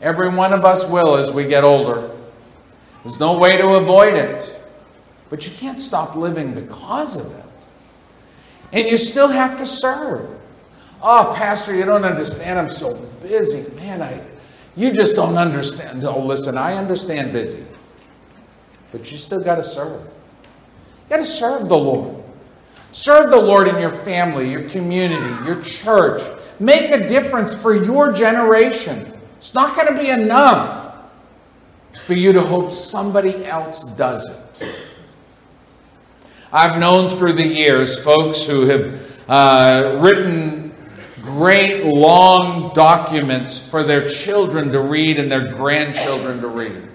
Every 0.01 0.29
one 0.29 0.53
of 0.53 0.65
us 0.65 0.87
will 0.87 1.15
as 1.15 1.31
we 1.31 1.45
get 1.45 1.63
older. 1.63 2.11
There's 3.03 3.19
no 3.19 3.37
way 3.37 3.57
to 3.57 3.75
avoid 3.75 4.13
it. 4.13 4.57
But 5.29 5.45
you 5.45 5.53
can't 5.53 5.81
stop 5.81 6.15
living 6.15 6.53
because 6.53 7.15
of 7.15 7.31
it. 7.31 7.45
And 8.73 8.87
you 8.89 8.97
still 8.97 9.27
have 9.27 9.57
to 9.57 9.65
serve. 9.65 10.29
Oh, 11.01 11.33
Pastor, 11.35 11.75
you 11.75 11.83
don't 11.83 12.05
understand. 12.05 12.59
I'm 12.59 12.69
so 12.69 12.93
busy. 13.21 13.73
Man, 13.75 14.01
I 14.01 14.21
you 14.75 14.93
just 14.93 15.15
don't 15.15 15.37
understand. 15.37 16.03
Oh, 16.05 16.23
listen, 16.23 16.57
I 16.57 16.75
understand 16.75 17.33
busy. 17.33 17.65
But 18.91 19.11
you 19.11 19.17
still 19.17 19.43
got 19.43 19.55
to 19.55 19.63
serve. 19.63 20.01
You 20.01 21.09
got 21.09 21.17
to 21.17 21.25
serve 21.25 21.67
the 21.67 21.77
Lord. 21.77 22.23
Serve 22.91 23.31
the 23.31 23.37
Lord 23.37 23.67
in 23.67 23.79
your 23.79 23.97
family, 24.03 24.51
your 24.51 24.69
community, 24.69 25.45
your 25.45 25.61
church. 25.61 26.21
Make 26.59 26.91
a 26.91 27.07
difference 27.07 27.59
for 27.59 27.73
your 27.73 28.11
generation. 28.11 29.13
It's 29.37 29.53
not 29.53 29.75
going 29.75 29.87
to 29.87 30.01
be 30.01 30.09
enough 30.09 30.80
for 32.05 32.13
you 32.13 32.33
to 32.33 32.41
hope 32.41 32.71
somebody 32.71 33.45
else 33.45 33.83
does 33.95 34.29
it. 34.29 34.77
I've 36.53 36.79
known 36.79 37.17
through 37.17 37.33
the 37.33 37.47
years 37.47 38.01
folks 38.03 38.45
who 38.45 38.65
have 38.65 39.01
uh, 39.29 39.99
written 40.01 40.75
great 41.21 41.85
long 41.85 42.73
documents 42.73 43.69
for 43.69 43.83
their 43.83 44.09
children 44.09 44.71
to 44.71 44.81
read 44.81 45.19
and 45.19 45.31
their 45.31 45.53
grandchildren 45.53 46.41
to 46.41 46.47
read. 46.47 46.89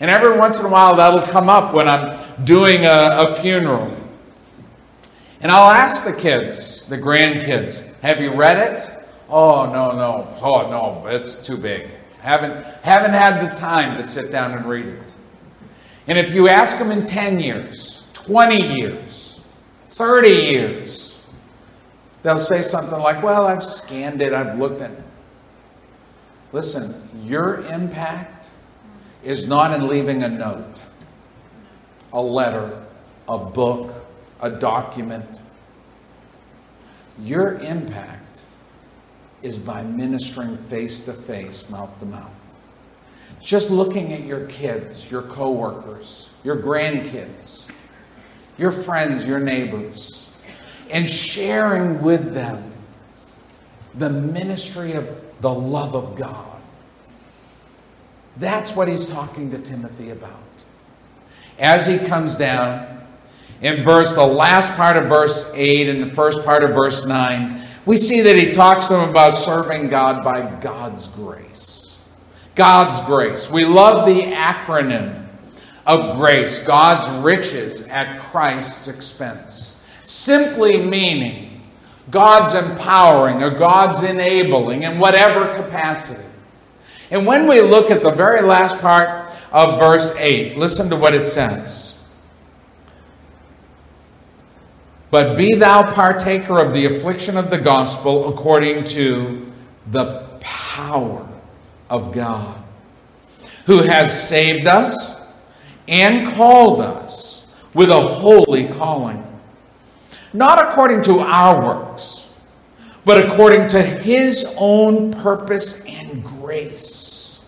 And 0.00 0.10
every 0.10 0.36
once 0.38 0.58
in 0.58 0.66
a 0.66 0.68
while 0.68 0.94
that'll 0.96 1.22
come 1.22 1.48
up 1.48 1.74
when 1.74 1.88
I'm 1.88 2.44
doing 2.44 2.84
a, 2.84 3.16
a 3.18 3.34
funeral. 3.34 3.94
And 5.40 5.52
I'll 5.52 5.70
ask 5.70 6.04
the 6.04 6.12
kids, 6.12 6.86
the 6.86 6.96
grandkids, 6.96 7.94
have 8.00 8.20
you 8.20 8.34
read 8.34 8.72
it? 8.72 8.90
Oh, 9.28 9.66
no, 9.66 9.92
no. 9.92 10.34
Oh, 10.40 10.70
no, 10.70 11.06
it's 11.06 11.46
too 11.46 11.56
big. 11.56 11.90
Haven't, 12.24 12.64
haven't 12.82 13.12
had 13.12 13.46
the 13.46 13.54
time 13.54 13.98
to 13.98 14.02
sit 14.02 14.32
down 14.32 14.52
and 14.52 14.64
read 14.64 14.86
it. 14.86 15.14
And 16.06 16.18
if 16.18 16.34
you 16.34 16.48
ask 16.48 16.78
them 16.78 16.90
in 16.90 17.04
10 17.04 17.38
years, 17.38 18.06
20 18.14 18.80
years, 18.80 19.42
30 19.88 20.28
years, 20.30 21.20
they'll 22.22 22.38
say 22.38 22.62
something 22.62 22.98
like, 22.98 23.22
Well, 23.22 23.46
I've 23.46 23.62
scanned 23.62 24.22
it, 24.22 24.32
I've 24.32 24.58
looked 24.58 24.80
at 24.80 24.92
it. 24.92 25.04
Listen, 26.52 26.94
your 27.24 27.60
impact 27.66 28.50
is 29.22 29.46
not 29.46 29.78
in 29.78 29.86
leaving 29.86 30.22
a 30.22 30.28
note, 30.28 30.80
a 32.14 32.22
letter, 32.22 32.86
a 33.28 33.36
book, 33.36 34.06
a 34.40 34.48
document. 34.48 35.28
Your 37.18 37.58
impact 37.58 38.23
is 39.44 39.58
by 39.58 39.82
ministering 39.82 40.56
face 40.56 41.04
to 41.04 41.12
face, 41.12 41.68
mouth 41.68 41.96
to 42.00 42.06
mouth. 42.06 42.32
Just 43.40 43.70
looking 43.70 44.14
at 44.14 44.24
your 44.24 44.46
kids, 44.46 45.10
your 45.10 45.20
coworkers, 45.20 46.30
your 46.42 46.56
grandkids, 46.56 47.68
your 48.56 48.72
friends, 48.72 49.26
your 49.26 49.38
neighbors, 49.38 50.30
and 50.88 51.10
sharing 51.10 52.00
with 52.00 52.32
them 52.32 52.72
the 53.96 54.08
ministry 54.08 54.92
of 54.92 55.14
the 55.42 55.52
love 55.52 55.94
of 55.94 56.16
God. 56.16 56.58
That's 58.38 58.74
what 58.74 58.88
he's 58.88 59.06
talking 59.06 59.50
to 59.50 59.58
Timothy 59.58 60.10
about. 60.10 60.40
As 61.58 61.86
he 61.86 61.98
comes 61.98 62.36
down 62.36 63.06
in 63.60 63.84
verse 63.84 64.14
the 64.14 64.26
last 64.26 64.74
part 64.74 64.96
of 64.96 65.04
verse 65.04 65.52
8 65.54 65.90
and 65.90 66.10
the 66.10 66.14
first 66.14 66.44
part 66.46 66.64
of 66.64 66.70
verse 66.70 67.04
9, 67.04 67.64
we 67.86 67.96
see 67.96 68.22
that 68.22 68.36
he 68.36 68.50
talks 68.50 68.86
to 68.86 68.94
them 68.94 69.10
about 69.10 69.30
serving 69.30 69.88
God 69.88 70.24
by 70.24 70.60
God's 70.60 71.08
grace. 71.08 72.02
God's 72.54 73.04
grace. 73.06 73.50
We 73.50 73.64
love 73.64 74.06
the 74.06 74.22
acronym 74.22 75.26
of 75.86 76.16
grace, 76.16 76.64
God's 76.64 77.22
riches 77.22 77.88
at 77.88 78.20
Christ's 78.20 78.88
expense. 78.88 79.84
Simply 80.04 80.78
meaning 80.78 81.62
God's 82.10 82.54
empowering 82.54 83.42
or 83.42 83.50
God's 83.50 84.02
enabling 84.02 84.84
in 84.84 84.98
whatever 84.98 85.54
capacity. 85.56 86.24
And 87.10 87.26
when 87.26 87.46
we 87.46 87.60
look 87.60 87.90
at 87.90 88.02
the 88.02 88.12
very 88.12 88.42
last 88.42 88.80
part 88.80 89.30
of 89.52 89.78
verse 89.78 90.14
8, 90.16 90.56
listen 90.56 90.88
to 90.90 90.96
what 90.96 91.14
it 91.14 91.26
says. 91.26 91.83
But 95.14 95.36
be 95.36 95.54
thou 95.54 95.92
partaker 95.92 96.58
of 96.60 96.74
the 96.74 96.86
affliction 96.86 97.36
of 97.36 97.48
the 97.48 97.56
gospel 97.56 98.30
according 98.30 98.82
to 98.86 99.46
the 99.92 100.28
power 100.40 101.24
of 101.88 102.12
God, 102.12 102.60
who 103.64 103.82
has 103.82 104.28
saved 104.28 104.66
us 104.66 105.16
and 105.86 106.34
called 106.34 106.80
us 106.80 107.54
with 107.74 107.90
a 107.90 108.00
holy 108.00 108.66
calling, 108.66 109.24
not 110.32 110.60
according 110.60 111.02
to 111.04 111.20
our 111.20 111.64
works, 111.64 112.34
but 113.04 113.24
according 113.24 113.68
to 113.68 113.80
his 113.84 114.56
own 114.58 115.12
purpose 115.12 115.86
and 115.86 116.24
grace, 116.24 117.44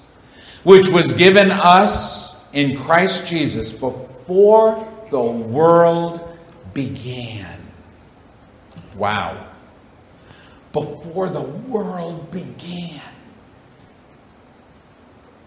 which 0.63 0.87
was 0.87 1.13
given 1.15 1.51
us 1.51 2.49
in 2.53 2.77
Christ 2.77 3.27
Jesus 3.27 3.73
before 3.73 4.87
the 5.11 5.21
world 5.21 6.36
began. 6.77 7.59
Wow. 8.97 9.47
Before 10.75 11.31
the 11.31 11.41
world 11.41 12.31
began. 12.31 13.01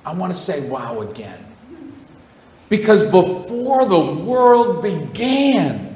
I 0.03 0.11
want 0.13 0.33
to 0.33 0.39
say 0.39 0.67
wow 0.67 1.01
again. 1.01 1.45
Because 2.67 3.03
before 3.05 3.85
the 3.85 4.23
world 4.23 4.81
began, 4.81 5.95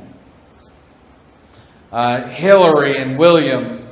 uh, 1.91 2.27
Hillary 2.27 2.97
and 2.97 3.17
William, 3.17 3.87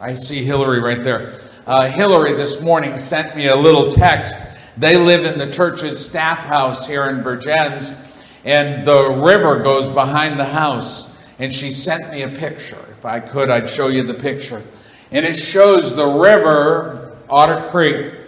I 0.00 0.14
see 0.14 0.44
Hillary 0.44 0.78
right 0.78 1.02
there. 1.02 1.28
Uh, 1.66 1.90
Hillary 1.90 2.34
this 2.34 2.62
morning 2.62 2.96
sent 2.96 3.34
me 3.34 3.48
a 3.48 3.56
little 3.56 3.90
text. 3.90 4.38
They 4.76 4.96
live 4.96 5.24
in 5.24 5.40
the 5.40 5.52
church's 5.52 6.04
staff 6.04 6.38
house 6.38 6.86
here 6.86 7.08
in 7.08 7.24
Vergennes, 7.24 8.03
and 8.44 8.84
the 8.84 9.10
river 9.10 9.60
goes 9.60 9.88
behind 9.88 10.38
the 10.38 10.44
house. 10.44 11.14
And 11.38 11.52
she 11.52 11.70
sent 11.70 12.10
me 12.10 12.22
a 12.22 12.28
picture. 12.28 12.78
If 12.96 13.04
I 13.04 13.18
could, 13.20 13.50
I'd 13.50 13.68
show 13.68 13.88
you 13.88 14.02
the 14.02 14.14
picture. 14.14 14.62
And 15.10 15.24
it 15.24 15.34
shows 15.34 15.96
the 15.96 16.06
river, 16.06 17.16
Otter 17.28 17.68
Creek, 17.70 18.20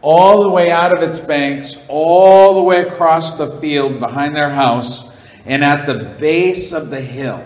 all 0.00 0.42
the 0.42 0.50
way 0.50 0.70
out 0.70 0.96
of 0.96 1.02
its 1.02 1.18
banks, 1.18 1.84
all 1.88 2.54
the 2.54 2.62
way 2.62 2.82
across 2.82 3.36
the 3.36 3.50
field 3.58 4.00
behind 4.00 4.36
their 4.36 4.50
house, 4.50 5.14
and 5.46 5.64
at 5.64 5.86
the 5.86 6.16
base 6.18 6.72
of 6.72 6.90
the 6.90 7.00
hill. 7.00 7.44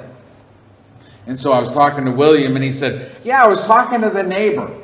And 1.26 1.38
so 1.38 1.52
I 1.52 1.60
was 1.60 1.70
talking 1.70 2.04
to 2.04 2.10
William, 2.10 2.54
and 2.56 2.64
he 2.64 2.70
said, 2.70 3.12
Yeah, 3.22 3.44
I 3.44 3.46
was 3.46 3.66
talking 3.66 4.00
to 4.00 4.10
the 4.10 4.22
neighbor. 4.22 4.74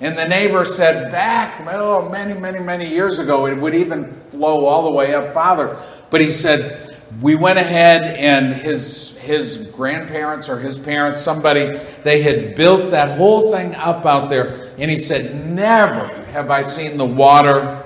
And 0.00 0.16
the 0.16 0.26
neighbor 0.26 0.64
said, 0.64 1.10
Back, 1.12 1.66
oh, 1.70 2.08
many, 2.08 2.38
many, 2.38 2.60
many 2.60 2.88
years 2.88 3.18
ago, 3.18 3.46
it 3.46 3.54
would 3.54 3.74
even 3.74 4.18
flow 4.30 4.64
all 4.64 4.84
the 4.84 4.90
way 4.90 5.14
up 5.14 5.34
farther. 5.34 5.78
But 6.12 6.20
he 6.20 6.30
said, 6.30 6.96
we 7.20 7.34
went 7.34 7.58
ahead 7.58 8.04
and 8.04 8.54
his 8.54 9.18
his 9.18 9.68
grandparents 9.72 10.48
or 10.48 10.60
his 10.60 10.78
parents 10.78 11.20
somebody 11.20 11.76
they 12.04 12.22
had 12.22 12.54
built 12.54 12.92
that 12.92 13.18
whole 13.18 13.52
thing 13.52 13.74
up 13.74 14.06
out 14.06 14.30
there 14.30 14.72
and 14.78 14.90
he 14.90 14.98
said 14.98 15.46
never 15.46 16.06
have 16.32 16.50
i 16.50 16.62
seen 16.62 16.96
the 16.96 17.04
water 17.04 17.84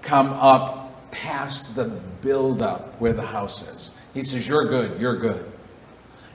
come 0.00 0.28
up 0.28 1.10
past 1.10 1.76
the 1.76 1.84
buildup 2.22 2.98
where 2.98 3.12
the 3.12 3.20
house 3.20 3.68
is 3.74 3.94
he 4.14 4.22
says 4.22 4.48
you're 4.48 4.64
good 4.64 4.98
you're 4.98 5.18
good 5.18 5.52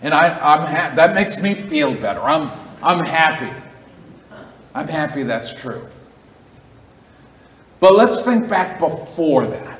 and 0.01 0.13
I, 0.13 0.27
I'm 0.29 0.67
ha- 0.67 0.93
that 0.95 1.15
makes 1.15 1.41
me 1.41 1.53
feel 1.53 1.93
better. 1.93 2.21
I'm, 2.21 2.51
I'm 2.83 3.03
happy. 3.03 3.51
I'm 4.73 4.87
happy 4.87 5.23
that's 5.23 5.59
true. 5.59 5.87
But 7.79 7.95
let's 7.95 8.23
think 8.23 8.49
back 8.49 8.79
before 8.79 9.47
that, 9.47 9.76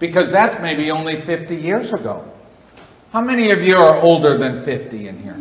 because 0.00 0.32
that's 0.32 0.60
maybe 0.60 0.90
only 0.90 1.14
50 1.14 1.54
years 1.54 1.92
ago. 1.92 2.24
How 3.12 3.20
many 3.20 3.52
of 3.52 3.62
you 3.62 3.76
are 3.76 3.96
older 4.00 4.36
than 4.36 4.64
50 4.64 5.06
in 5.06 5.22
here? 5.22 5.36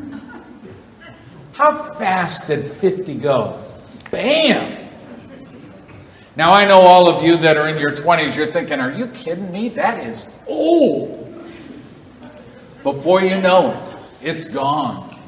How 1.53 1.93
fast 1.93 2.47
did 2.47 2.69
50 2.71 3.15
go? 3.15 3.63
Bam! 4.11 4.89
Now, 6.35 6.53
I 6.53 6.65
know 6.65 6.79
all 6.79 7.09
of 7.09 7.23
you 7.23 7.35
that 7.37 7.57
are 7.57 7.67
in 7.67 7.79
your 7.79 7.91
20s, 7.91 8.35
you're 8.35 8.47
thinking, 8.47 8.79
are 8.79 8.91
you 8.91 9.07
kidding 9.07 9.51
me? 9.51 9.69
That 9.69 10.05
is 10.05 10.33
old. 10.47 11.17
Before 12.83 13.21
you 13.21 13.41
know 13.41 13.71
it, 13.71 13.95
it's 14.21 14.47
gone. 14.47 15.19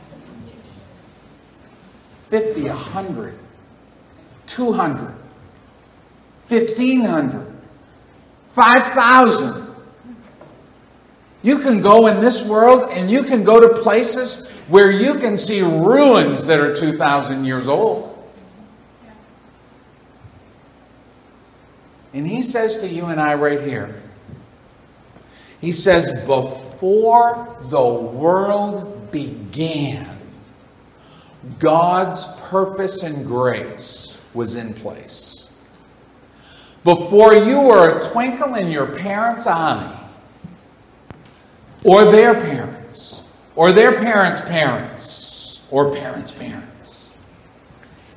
50, 2.29 2.63
100, 2.63 3.38
200, 4.47 5.15
1,500, 6.47 7.51
5,000. 8.54 9.76
You 11.43 11.60
can 11.60 11.82
go 11.82 12.08
in 12.08 12.20
this 12.20 12.45
world 12.45 12.89
and 12.91 13.10
you 13.10 13.24
can 13.24 13.43
go 13.43 13.60
to 13.60 13.82
places 13.82 14.49
where 14.68 14.91
you 14.91 15.16
can 15.16 15.36
see 15.36 15.62
ruins 15.62 16.45
that 16.45 16.60
are 16.60 16.76
2,000 16.76 17.45
years 17.45 17.68
old. 17.68 18.08
And 22.14 22.28
he 22.28 22.41
says 22.41 22.80
to 22.80 22.88
you 22.88 23.06
and 23.06 23.20
I 23.20 23.36
right 23.36 23.62
here, 23.62 24.02
he 25.62 25.72
says, 25.72 26.12
before 26.26 27.58
the 27.64 27.84
world 27.84 29.12
began, 29.12 30.20
God's 31.60 32.26
purpose 32.49 33.04
and 33.04 33.26
grace 33.26 34.20
was 34.34 34.56
in 34.56 34.74
place. 34.74 35.30
Before 36.84 37.36
you 37.36 37.61
were 37.61 37.99
a 37.99 38.11
twinkle 38.11 38.55
in 38.55 38.71
your 38.71 38.88
parents' 38.88 39.45
eye, 39.45 39.97
or 41.84 42.05
their 42.05 42.34
parents, 42.34 43.23
or 43.55 43.71
their 43.71 43.99
parents' 43.99 44.41
parents, 44.41 45.63
or 45.69 45.93
parents' 45.93 46.32
parents, 46.32 47.17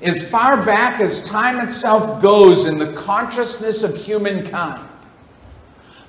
as 0.00 0.28
far 0.28 0.64
back 0.64 1.00
as 1.00 1.26
time 1.28 1.60
itself 1.66 2.22
goes 2.22 2.66
in 2.66 2.78
the 2.78 2.92
consciousness 2.92 3.82
of 3.82 3.96
humankind, 3.96 4.88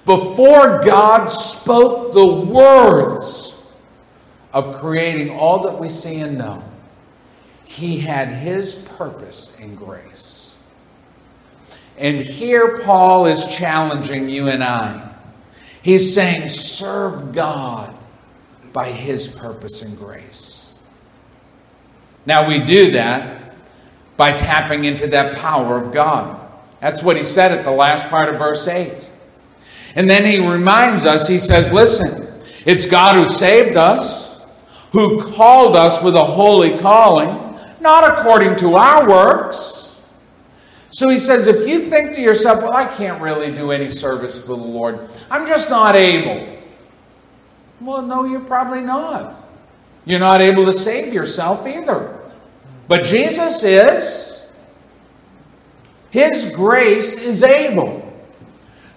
before 0.06 0.84
God 0.84 1.28
spoke 1.28 2.14
the 2.14 2.26
words 2.26 3.64
of 4.54 4.80
creating 4.80 5.32
all 5.32 5.64
that 5.64 5.78
we 5.78 5.90
see 5.90 6.22
and 6.22 6.38
know, 6.38 6.64
He 7.66 8.00
had 8.00 8.30
His 8.30 8.88
purpose 8.98 9.60
and 9.60 9.78
grace. 9.78 10.35
And 11.98 12.18
here 12.18 12.80
Paul 12.80 13.26
is 13.28 13.46
challenging 13.46 14.30
you 14.30 14.50
and 14.50 14.64
I. 14.64 15.14
He's 15.82 16.14
saying, 16.14 16.50
serve 16.50 17.34
God 17.34 17.96
by 18.74 18.92
His 18.92 19.28
purpose 19.28 19.82
and 19.82 19.98
grace. 19.98 20.74
Now 22.26 22.48
we 22.48 22.60
do 22.60 22.92
that 22.92 23.56
by 24.18 24.32
tapping 24.32 24.86
into 24.86 25.08
that 25.08 25.38
power 25.38 25.78
of 25.78 25.94
God. 25.94 26.42
That's 26.82 27.04
what 27.04 27.18
he 27.18 27.24
said 27.24 27.52
at 27.52 27.64
the 27.64 27.72
last 27.72 28.10
part 28.10 28.30
of 28.30 28.40
verse 28.40 28.68
8. 28.68 29.10
And 29.96 30.10
then 30.10 30.26
he 30.26 30.46
reminds 30.46 31.06
us, 31.06 31.28
he 31.28 31.38
says, 31.38 31.72
Listen, 31.72 32.28
it's 32.66 32.86
God 32.86 33.16
who 33.16 33.26
saved 33.26 33.78
us, 33.78 34.46
who 34.92 35.24
called 35.34 35.76
us 35.76 36.04
with 36.04 36.16
a 36.16 36.24
holy 36.24 36.78
calling, 36.80 37.60
not 37.80 38.04
according 38.04 38.56
to 38.58 38.76
our 38.76 39.08
works. 39.08 39.85
So 40.90 41.10
he 41.10 41.18
says, 41.18 41.48
if 41.48 41.68
you 41.68 41.82
think 41.82 42.16
to 42.16 42.22
yourself, 42.22 42.62
well, 42.62 42.74
I 42.74 42.86
can't 42.86 43.22
really 43.22 43.54
do 43.54 43.72
any 43.72 43.88
service 43.88 44.40
for 44.40 44.56
the 44.56 44.64
Lord, 44.64 45.10
I'm 45.30 45.46
just 45.46 45.70
not 45.70 45.96
able. 45.96 46.58
Well, 47.82 48.02
no, 48.02 48.24
you're 48.24 48.40
probably 48.40 48.82
not. 48.82 49.44
You're 50.06 50.20
not 50.20 50.42
able 50.42 50.66
to 50.66 50.74
save 50.74 51.14
yourself 51.14 51.68
either. 51.68 52.22
But 52.88 53.06
Jesus 53.06 53.64
is. 53.64 54.52
His 56.12 56.56
grace 56.56 57.22
is 57.22 57.44
able. 57.44 58.02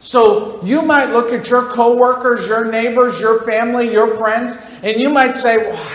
So 0.00 0.62
you 0.62 0.82
might 0.82 1.10
look 1.10 1.32
at 1.32 1.50
your 1.50 1.62
coworkers, 1.62 2.46
your 2.46 2.64
neighbors, 2.64 3.18
your 3.18 3.42
family, 3.42 3.90
your 3.90 4.16
friends, 4.16 4.56
and 4.84 5.00
you 5.00 5.10
might 5.10 5.36
say, 5.36 5.56
"Well, 5.56 5.86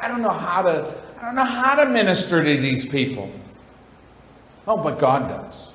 I 0.00 0.08
don't 0.08 0.22
know 0.22 0.30
how 0.30 0.62
to 0.62 0.94
I 1.20 1.26
don't 1.26 1.34
know 1.34 1.44
how 1.44 1.74
to 1.74 1.90
minister 1.90 2.42
to 2.42 2.56
these 2.60 2.86
people." 2.86 3.30
Oh, 4.66 4.82
but 4.82 4.98
God 4.98 5.28
does. 5.28 5.74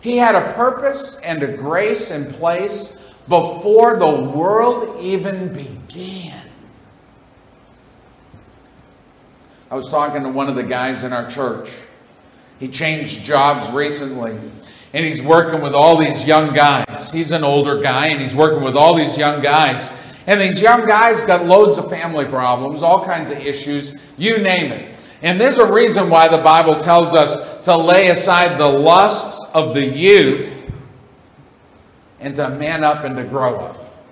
He 0.00 0.16
had 0.16 0.34
a 0.34 0.52
purpose 0.52 1.20
and 1.20 1.42
a 1.42 1.56
grace 1.56 2.10
in 2.10 2.32
place 2.34 3.10
before 3.28 3.98
the 3.98 4.30
world 4.34 5.02
even 5.02 5.52
began. 5.52 6.40
I 9.70 9.74
was 9.74 9.90
talking 9.90 10.22
to 10.22 10.28
one 10.28 10.48
of 10.48 10.56
the 10.56 10.62
guys 10.62 11.04
in 11.04 11.12
our 11.12 11.28
church. 11.28 11.70
He 12.60 12.68
changed 12.68 13.24
jobs 13.24 13.70
recently 13.72 14.38
and 14.94 15.04
he's 15.04 15.20
working 15.20 15.60
with 15.60 15.74
all 15.74 15.96
these 15.96 16.24
young 16.24 16.54
guys. 16.54 17.10
He's 17.10 17.32
an 17.32 17.42
older 17.42 17.82
guy, 17.82 18.06
and 18.06 18.20
he's 18.20 18.34
working 18.34 18.62
with 18.62 18.76
all 18.76 18.94
these 18.94 19.18
young 19.18 19.42
guys. 19.42 19.90
And 20.28 20.40
these 20.40 20.62
young 20.62 20.86
guys 20.86 21.22
got 21.22 21.44
loads 21.44 21.78
of 21.78 21.90
family 21.90 22.24
problems, 22.26 22.84
all 22.84 23.04
kinds 23.04 23.28
of 23.30 23.38
issues, 23.38 23.98
you 24.16 24.38
name 24.38 24.70
it. 24.70 24.93
And 25.24 25.40
there's 25.40 25.56
a 25.56 25.72
reason 25.72 26.10
why 26.10 26.28
the 26.28 26.42
Bible 26.42 26.76
tells 26.76 27.14
us 27.14 27.64
to 27.64 27.74
lay 27.74 28.10
aside 28.10 28.58
the 28.58 28.68
lusts 28.68 29.50
of 29.54 29.72
the 29.72 29.82
youth 29.82 30.70
and 32.20 32.36
to 32.36 32.50
man 32.50 32.84
up 32.84 33.04
and 33.04 33.16
to 33.16 33.24
grow 33.24 33.56
up. 33.56 34.04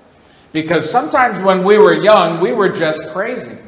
Because 0.52 0.90
sometimes 0.90 1.44
when 1.44 1.64
we 1.64 1.76
were 1.76 2.02
young, 2.02 2.40
we 2.40 2.52
were 2.52 2.70
just 2.70 3.10
crazy. 3.10 3.58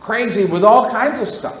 Crazy 0.00 0.46
with 0.46 0.64
all 0.64 0.88
kinds 0.88 1.20
of 1.20 1.28
stuff. 1.28 1.60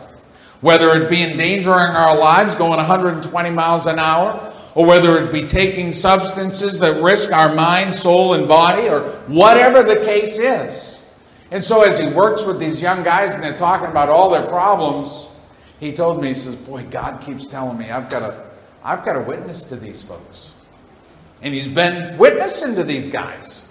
Whether 0.62 0.94
it 0.94 1.10
be 1.10 1.22
endangering 1.22 1.90
our 1.90 2.16
lives, 2.16 2.54
going 2.54 2.78
120 2.78 3.50
miles 3.50 3.84
an 3.84 3.98
hour, 3.98 4.54
or 4.74 4.86
whether 4.86 5.18
it 5.18 5.30
be 5.30 5.46
taking 5.46 5.92
substances 5.92 6.78
that 6.78 7.02
risk 7.02 7.32
our 7.32 7.54
mind, 7.54 7.94
soul, 7.94 8.32
and 8.32 8.48
body, 8.48 8.88
or 8.88 9.02
whatever 9.26 9.82
the 9.82 9.96
case 10.06 10.38
is. 10.38 10.91
And 11.52 11.62
so, 11.62 11.82
as 11.82 11.98
he 11.98 12.08
works 12.08 12.46
with 12.46 12.58
these 12.58 12.80
young 12.80 13.02
guys 13.02 13.34
and 13.34 13.44
they're 13.44 13.54
talking 13.54 13.88
about 13.88 14.08
all 14.08 14.30
their 14.30 14.46
problems, 14.46 15.28
he 15.78 15.92
told 15.92 16.22
me, 16.22 16.28
he 16.28 16.34
says, 16.34 16.56
Boy, 16.56 16.84
God 16.84 17.20
keeps 17.20 17.50
telling 17.50 17.76
me 17.76 17.90
I've 17.90 18.08
got 18.08 18.20
to, 18.20 18.42
I've 18.82 19.04
got 19.04 19.12
to 19.12 19.20
witness 19.20 19.64
to 19.64 19.76
these 19.76 20.02
folks. 20.02 20.54
And 21.42 21.52
he's 21.52 21.68
been 21.68 22.16
witnessing 22.16 22.74
to 22.76 22.84
these 22.84 23.06
guys. 23.06 23.70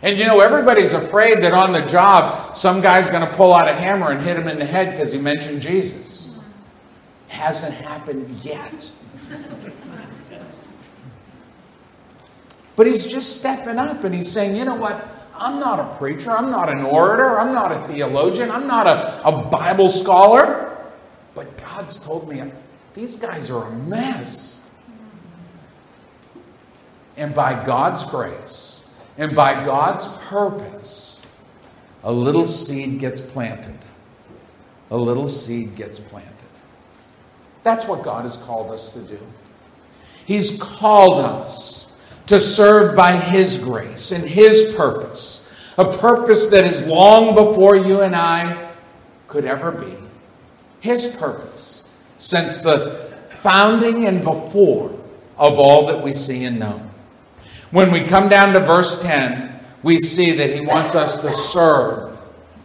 And 0.00 0.18
you 0.18 0.24
know, 0.24 0.40
everybody's 0.40 0.94
afraid 0.94 1.42
that 1.42 1.52
on 1.52 1.72
the 1.72 1.82
job, 1.82 2.56
some 2.56 2.80
guy's 2.80 3.10
going 3.10 3.28
to 3.28 3.34
pull 3.34 3.52
out 3.52 3.68
a 3.68 3.74
hammer 3.74 4.12
and 4.12 4.22
hit 4.22 4.38
him 4.38 4.48
in 4.48 4.58
the 4.58 4.64
head 4.64 4.92
because 4.92 5.12
he 5.12 5.18
mentioned 5.18 5.60
Jesus. 5.60 6.30
Hasn't 7.28 7.74
happened 7.74 8.30
yet. 8.42 8.90
But 12.76 12.86
he's 12.86 13.06
just 13.06 13.40
stepping 13.40 13.76
up 13.76 14.04
and 14.04 14.14
he's 14.14 14.32
saying, 14.32 14.56
you 14.56 14.64
know 14.64 14.76
what? 14.76 15.19
I'm 15.40 15.58
not 15.58 15.80
a 15.80 15.96
preacher. 15.96 16.30
I'm 16.30 16.50
not 16.50 16.68
an 16.68 16.82
orator. 16.82 17.40
I'm 17.40 17.52
not 17.52 17.72
a 17.72 17.78
theologian. 17.88 18.50
I'm 18.50 18.66
not 18.66 18.86
a, 18.86 19.26
a 19.26 19.44
Bible 19.46 19.88
scholar. 19.88 20.76
But 21.34 21.56
God's 21.56 21.98
told 21.98 22.28
me 22.28 22.42
these 22.94 23.18
guys 23.18 23.50
are 23.50 23.66
a 23.66 23.70
mess. 23.70 24.70
And 27.16 27.34
by 27.34 27.64
God's 27.64 28.04
grace 28.04 28.86
and 29.16 29.34
by 29.34 29.64
God's 29.64 30.06
purpose, 30.28 31.22
a 32.04 32.12
little 32.12 32.46
seed 32.46 32.98
gets 32.98 33.20
planted. 33.20 33.78
A 34.90 34.96
little 34.96 35.28
seed 35.28 35.74
gets 35.74 35.98
planted. 35.98 36.34
That's 37.62 37.86
what 37.86 38.02
God 38.02 38.24
has 38.24 38.36
called 38.36 38.70
us 38.70 38.90
to 38.90 39.00
do. 39.00 39.18
He's 40.26 40.60
called 40.60 41.24
us 41.24 41.79
to 42.30 42.40
serve 42.40 42.96
by 42.96 43.16
His 43.16 43.62
grace 43.62 44.12
and 44.12 44.24
His 44.24 44.74
purpose, 44.74 45.52
a 45.76 45.98
purpose 45.98 46.46
that 46.46 46.64
is 46.64 46.86
long 46.86 47.34
before 47.34 47.76
you 47.76 48.00
and 48.00 48.16
I 48.16 48.70
could 49.28 49.44
ever 49.44 49.70
be. 49.70 49.96
His 50.80 51.16
purpose 51.16 51.90
since 52.18 52.58
the 52.58 53.12
founding 53.42 54.06
and 54.06 54.24
before 54.24 54.90
of 55.36 55.58
all 55.58 55.86
that 55.86 56.02
we 56.02 56.12
see 56.12 56.44
and 56.44 56.58
know. 56.58 56.80
When 57.70 57.90
we 57.90 58.02
come 58.02 58.28
down 58.28 58.52
to 58.52 58.60
verse 58.60 59.02
10, 59.02 59.60
we 59.82 59.98
see 59.98 60.32
that 60.32 60.54
He 60.54 60.60
wants 60.60 60.94
us 60.94 61.20
to 61.22 61.32
serve 61.32 62.18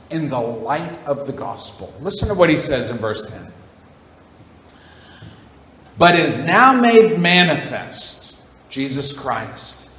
in 0.09 0.29
the 0.29 0.39
light 0.39 0.97
of 1.05 1.27
the 1.27 1.33
gospel. 1.33 1.93
Listen 2.01 2.27
to 2.27 2.33
what 2.33 2.49
He 2.49 2.55
says 2.55 2.89
in 2.89 2.97
verse 2.97 3.29
10 3.29 3.51
but 5.97 6.15
is 6.15 6.43
now 6.45 6.79
made 6.79 7.19
manifest, 7.19 8.24
Jesus 8.75 9.13
Christ, 9.13 9.89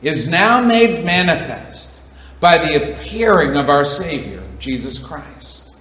is 0.00 0.28
now 0.28 0.62
made 0.62 1.04
manifest 1.04 2.04
by 2.38 2.56
the 2.56 2.92
appearing 2.92 3.56
of 3.56 3.68
our 3.68 3.84
Savior, 3.84 4.44
Jesus 4.60 4.96
Christ, 4.96 5.74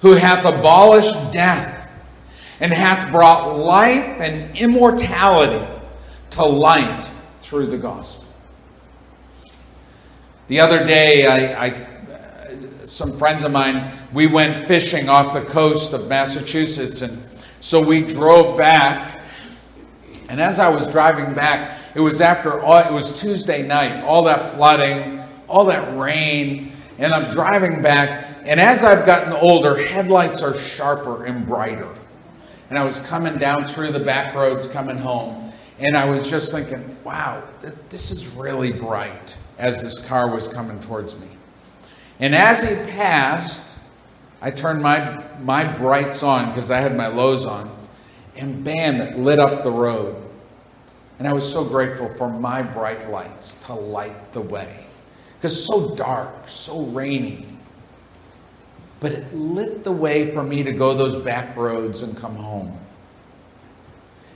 who 0.00 0.12
hath 0.12 0.46
abolished 0.46 1.30
death 1.30 1.92
and 2.58 2.72
hath 2.72 3.12
brought 3.12 3.54
life 3.58 4.18
and 4.18 4.56
immortality 4.56 5.66
to 6.30 6.42
light 6.42 7.10
through 7.42 7.66
the 7.66 7.76
gospel. 7.76 8.24
The 10.48 10.60
other 10.60 10.86
day, 10.86 11.26
I, 11.26 11.66
I 11.66 11.86
some 12.86 13.12
friends 13.18 13.44
of 13.44 13.52
mine, 13.52 13.92
we 14.14 14.26
went 14.26 14.66
fishing 14.66 15.10
off 15.10 15.34
the 15.34 15.42
coast 15.42 15.92
of 15.92 16.08
Massachusetts 16.08 17.02
and 17.02 17.22
so 17.60 17.78
we 17.78 18.00
drove 18.00 18.56
back, 18.56 19.15
and 20.28 20.40
as 20.40 20.58
I 20.58 20.68
was 20.68 20.86
driving 20.88 21.34
back, 21.34 21.80
it 21.94 22.00
was 22.00 22.20
after 22.20 22.60
all, 22.60 22.78
it 22.78 22.92
was 22.92 23.20
Tuesday 23.20 23.66
night, 23.66 24.02
all 24.04 24.22
that 24.24 24.54
flooding, 24.54 25.22
all 25.48 25.64
that 25.66 25.96
rain, 25.98 26.72
and 26.98 27.12
I'm 27.12 27.30
driving 27.30 27.82
back, 27.82 28.26
and 28.44 28.60
as 28.60 28.84
I've 28.84 29.06
gotten 29.06 29.32
older, 29.32 29.76
headlights 29.86 30.42
are 30.42 30.56
sharper 30.56 31.26
and 31.26 31.46
brighter. 31.46 31.92
And 32.70 32.78
I 32.78 32.84
was 32.84 33.00
coming 33.00 33.36
down 33.36 33.64
through 33.64 33.92
the 33.92 34.00
back 34.00 34.34
roads 34.34 34.66
coming 34.66 34.96
home, 34.96 35.52
and 35.78 35.96
I 35.96 36.06
was 36.06 36.26
just 36.26 36.52
thinking, 36.52 36.96
wow, 37.04 37.42
this 37.90 38.10
is 38.10 38.28
really 38.34 38.72
bright 38.72 39.36
as 39.58 39.82
this 39.82 40.04
car 40.06 40.30
was 40.32 40.48
coming 40.48 40.80
towards 40.80 41.18
me. 41.18 41.28
And 42.18 42.34
as 42.34 42.62
he 42.62 42.74
passed, 42.92 43.78
I 44.40 44.50
turned 44.50 44.82
my, 44.82 45.22
my 45.40 45.64
brights 45.64 46.22
on 46.22 46.48
because 46.48 46.70
I 46.70 46.80
had 46.80 46.96
my 46.96 47.08
lows 47.08 47.46
on, 47.46 47.75
and 48.38 48.62
bam, 48.62 49.00
it 49.00 49.18
lit 49.18 49.38
up 49.38 49.62
the 49.62 49.70
road. 49.70 50.22
And 51.18 51.26
I 51.26 51.32
was 51.32 51.50
so 51.50 51.64
grateful 51.64 52.12
for 52.14 52.28
my 52.28 52.62
bright 52.62 53.10
lights 53.10 53.62
to 53.64 53.74
light 53.74 54.32
the 54.32 54.40
way. 54.40 54.86
Because 55.38 55.66
so 55.66 55.94
dark, 55.96 56.48
so 56.48 56.84
rainy. 56.86 57.46
But 59.00 59.12
it 59.12 59.34
lit 59.34 59.84
the 59.84 59.92
way 59.92 60.32
for 60.32 60.42
me 60.42 60.62
to 60.62 60.72
go 60.72 60.94
those 60.94 61.22
back 61.22 61.56
roads 61.56 62.02
and 62.02 62.16
come 62.16 62.36
home. 62.36 62.78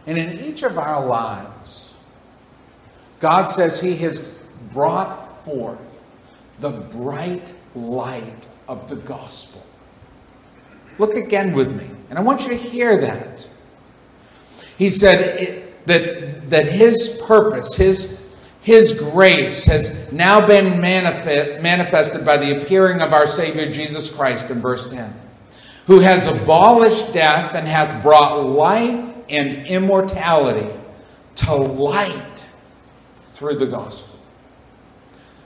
And 0.06 0.16
in 0.16 0.40
each 0.40 0.62
of 0.62 0.78
our 0.78 1.04
lives, 1.06 1.94
God 3.20 3.44
says 3.46 3.80
He 3.80 3.96
has 3.96 4.34
brought 4.72 5.44
forth 5.44 6.10
the 6.60 6.70
bright 6.70 7.52
light 7.74 8.48
of 8.68 8.88
the 8.88 8.96
gospel. 8.96 9.64
Look 10.98 11.14
again 11.14 11.54
with 11.54 11.70
me, 11.70 11.90
and 12.08 12.18
I 12.18 12.22
want 12.22 12.42
you 12.42 12.48
to 12.48 12.56
hear 12.56 13.00
that. 13.00 13.48
He 14.80 14.88
said 14.88 15.62
that, 15.84 16.48
that 16.48 16.72
his 16.72 17.22
purpose, 17.26 17.74
his, 17.74 18.48
his 18.62 18.98
grace 18.98 19.66
has 19.66 20.10
now 20.10 20.46
been 20.46 20.80
manifest, 20.80 21.60
manifested 21.60 22.24
by 22.24 22.38
the 22.38 22.62
appearing 22.62 23.02
of 23.02 23.12
our 23.12 23.26
Savior 23.26 23.70
Jesus 23.70 24.08
Christ 24.08 24.48
in 24.48 24.58
verse 24.62 24.90
10, 24.90 25.12
who 25.86 26.00
has 26.00 26.26
abolished 26.26 27.12
death 27.12 27.54
and 27.54 27.68
hath 27.68 28.02
brought 28.02 28.42
life 28.42 29.14
and 29.28 29.66
immortality 29.66 30.74
to 31.34 31.54
light 31.54 32.46
through 33.34 33.56
the 33.56 33.66
gospel. 33.66 34.18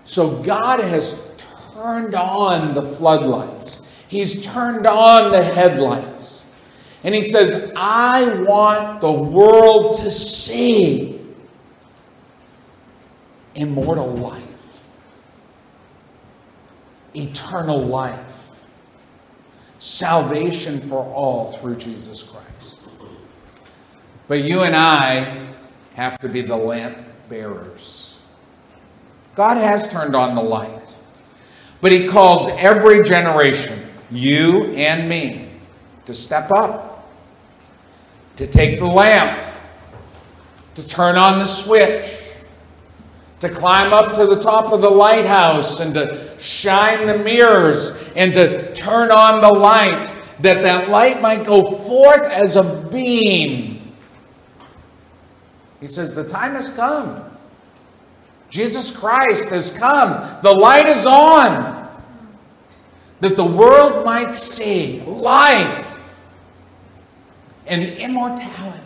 So 0.04 0.40
God 0.44 0.78
has 0.78 1.36
turned 1.74 2.14
on 2.14 2.72
the 2.72 2.82
floodlights. 2.82 3.84
He's 4.06 4.44
turned 4.44 4.86
on 4.86 5.32
the 5.32 5.42
headlights. 5.42 6.33
And 7.04 7.14
he 7.14 7.20
says, 7.20 7.72
I 7.76 8.42
want 8.42 9.02
the 9.02 9.12
world 9.12 9.96
to 9.96 10.10
see 10.10 11.20
immortal 13.54 14.10
life, 14.16 14.42
eternal 17.14 17.78
life, 17.78 18.48
salvation 19.78 20.80
for 20.88 21.04
all 21.12 21.52
through 21.52 21.76
Jesus 21.76 22.22
Christ. 22.22 22.88
But 24.26 24.42
you 24.42 24.62
and 24.62 24.74
I 24.74 25.52
have 25.94 26.18
to 26.20 26.28
be 26.28 26.40
the 26.40 26.56
lamp 26.56 26.96
bearers. 27.28 28.22
God 29.34 29.58
has 29.58 29.90
turned 29.90 30.16
on 30.16 30.34
the 30.34 30.42
light, 30.42 30.96
but 31.82 31.92
He 31.92 32.08
calls 32.08 32.48
every 32.48 33.02
generation 33.04 33.78
you 34.10 34.64
and 34.72 35.08
me, 35.08 35.50
to 36.06 36.14
step 36.14 36.50
up, 36.52 36.93
to 38.36 38.46
take 38.46 38.78
the 38.78 38.86
lamp, 38.86 39.54
to 40.74 40.86
turn 40.86 41.16
on 41.16 41.38
the 41.38 41.44
switch, 41.44 42.20
to 43.40 43.48
climb 43.48 43.92
up 43.92 44.14
to 44.14 44.26
the 44.26 44.40
top 44.40 44.72
of 44.72 44.80
the 44.80 44.90
lighthouse 44.90 45.80
and 45.80 45.94
to 45.94 46.38
shine 46.38 47.06
the 47.06 47.18
mirrors 47.18 48.10
and 48.16 48.32
to 48.34 48.72
turn 48.74 49.10
on 49.10 49.40
the 49.40 49.58
light, 49.58 50.10
that 50.40 50.62
that 50.62 50.88
light 50.88 51.20
might 51.20 51.44
go 51.44 51.70
forth 51.70 52.22
as 52.22 52.56
a 52.56 52.88
beam. 52.90 53.94
He 55.80 55.86
says, 55.86 56.14
The 56.14 56.28
time 56.28 56.52
has 56.52 56.70
come. 56.70 57.22
Jesus 58.48 58.96
Christ 58.96 59.50
has 59.50 59.76
come. 59.76 60.40
The 60.42 60.52
light 60.52 60.86
is 60.86 61.06
on 61.06 61.84
that 63.20 63.36
the 63.36 63.44
world 63.44 64.04
might 64.04 64.34
see 64.34 65.00
life 65.02 65.93
and 67.66 67.82
immortality. 67.82 68.80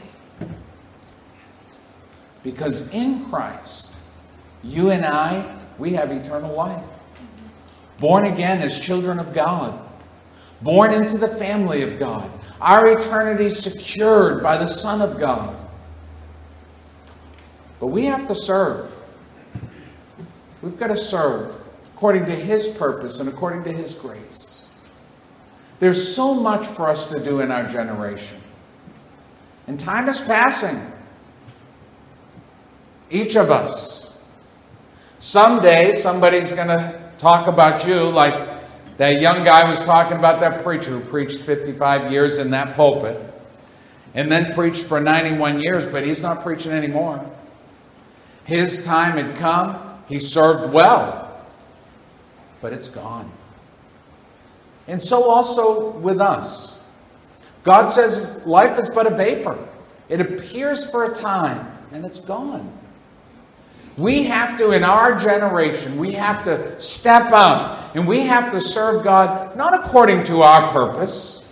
Because 2.42 2.92
in 2.92 3.24
Christ, 3.26 3.98
you 4.62 4.90
and 4.90 5.04
I, 5.04 5.58
we 5.78 5.92
have 5.92 6.10
eternal 6.10 6.54
life. 6.54 6.84
Born 7.98 8.26
again 8.26 8.62
as 8.62 8.78
children 8.78 9.18
of 9.18 9.34
God, 9.34 9.78
born 10.62 10.92
into 10.92 11.18
the 11.18 11.28
family 11.28 11.82
of 11.82 11.98
God, 11.98 12.30
our 12.60 12.86
eternity 12.86 13.48
secured 13.48 14.42
by 14.42 14.56
the 14.56 14.68
Son 14.68 15.00
of 15.00 15.18
God. 15.18 15.56
But 17.80 17.88
we 17.88 18.04
have 18.06 18.26
to 18.28 18.34
serve. 18.34 18.92
We've 20.62 20.78
got 20.78 20.88
to 20.88 20.96
serve 20.96 21.54
according 21.94 22.26
to 22.26 22.34
His 22.34 22.68
purpose 22.68 23.20
and 23.20 23.28
according 23.28 23.64
to 23.64 23.72
His 23.72 23.94
grace. 23.94 24.68
There's 25.80 26.14
so 26.14 26.34
much 26.34 26.66
for 26.66 26.88
us 26.88 27.08
to 27.08 27.22
do 27.22 27.40
in 27.40 27.52
our 27.52 27.66
generation. 27.68 28.38
And 29.68 29.78
time 29.78 30.08
is 30.08 30.20
passing. 30.20 30.80
Each 33.10 33.36
of 33.36 33.52
us. 33.52 34.18
Someday, 35.20 35.92
somebody's 35.92 36.50
going 36.52 36.66
to 36.68 37.00
talk 37.18 37.46
about 37.46 37.86
you 37.86 38.02
like 38.08 38.48
that 38.96 39.20
young 39.20 39.44
guy 39.44 39.68
was 39.68 39.82
talking 39.84 40.18
about 40.18 40.40
that 40.40 40.64
preacher 40.64 40.90
who 40.90 41.00
preached 41.08 41.40
55 41.42 42.10
years 42.10 42.38
in 42.38 42.50
that 42.50 42.74
pulpit 42.74 43.22
and 44.14 44.32
then 44.32 44.52
preached 44.54 44.84
for 44.84 45.00
91 45.00 45.60
years, 45.60 45.86
but 45.86 46.04
he's 46.04 46.22
not 46.22 46.42
preaching 46.42 46.72
anymore. 46.72 47.24
His 48.44 48.84
time 48.84 49.16
had 49.16 49.36
come. 49.36 50.00
He 50.08 50.18
served 50.18 50.72
well 50.72 51.28
but 52.60 52.72
it's 52.72 52.88
gone. 52.88 53.30
And 54.86 55.02
so 55.02 55.30
also 55.30 55.90
with 55.90 56.20
us. 56.20 56.77
God 57.68 57.88
says 57.88 58.46
life 58.46 58.78
is 58.78 58.88
but 58.88 59.06
a 59.06 59.14
vapor. 59.14 59.58
It 60.08 60.22
appears 60.22 60.90
for 60.90 61.12
a 61.12 61.14
time 61.14 61.70
and 61.92 62.06
it's 62.06 62.18
gone. 62.18 62.72
We 63.98 64.22
have 64.22 64.56
to, 64.56 64.70
in 64.70 64.82
our 64.82 65.18
generation, 65.18 65.98
we 65.98 66.12
have 66.12 66.42
to 66.44 66.80
step 66.80 67.30
up 67.30 67.94
and 67.94 68.08
we 68.08 68.20
have 68.20 68.50
to 68.52 68.60
serve 68.62 69.04
God 69.04 69.54
not 69.54 69.74
according 69.74 70.22
to 70.24 70.40
our 70.40 70.72
purpose. 70.72 71.46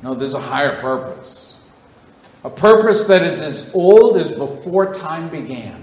No, 0.00 0.14
there's 0.14 0.34
a 0.34 0.40
higher 0.40 0.80
purpose. 0.80 1.58
A 2.44 2.50
purpose 2.50 3.06
that 3.06 3.22
is 3.22 3.40
as 3.40 3.74
old 3.74 4.16
as 4.16 4.30
before 4.30 4.94
time 4.94 5.28
began. 5.28 5.82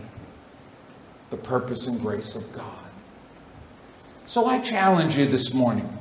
The 1.32 1.38
purpose 1.38 1.88
and 1.88 2.00
grace 2.00 2.38
of 2.38 2.50
God. 2.54 2.90
So 4.26 4.46
I 4.46 4.60
challenge 4.60 5.18
you 5.18 5.26
this 5.26 5.54
morning, 5.54 6.00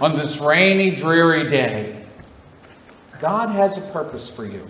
on 0.00 0.16
this 0.16 0.38
rainy, 0.38 0.90
dreary 0.96 1.48
day, 1.48 1.97
God 3.20 3.50
has 3.50 3.78
a 3.78 3.92
purpose 3.92 4.30
for 4.30 4.44
you. 4.44 4.68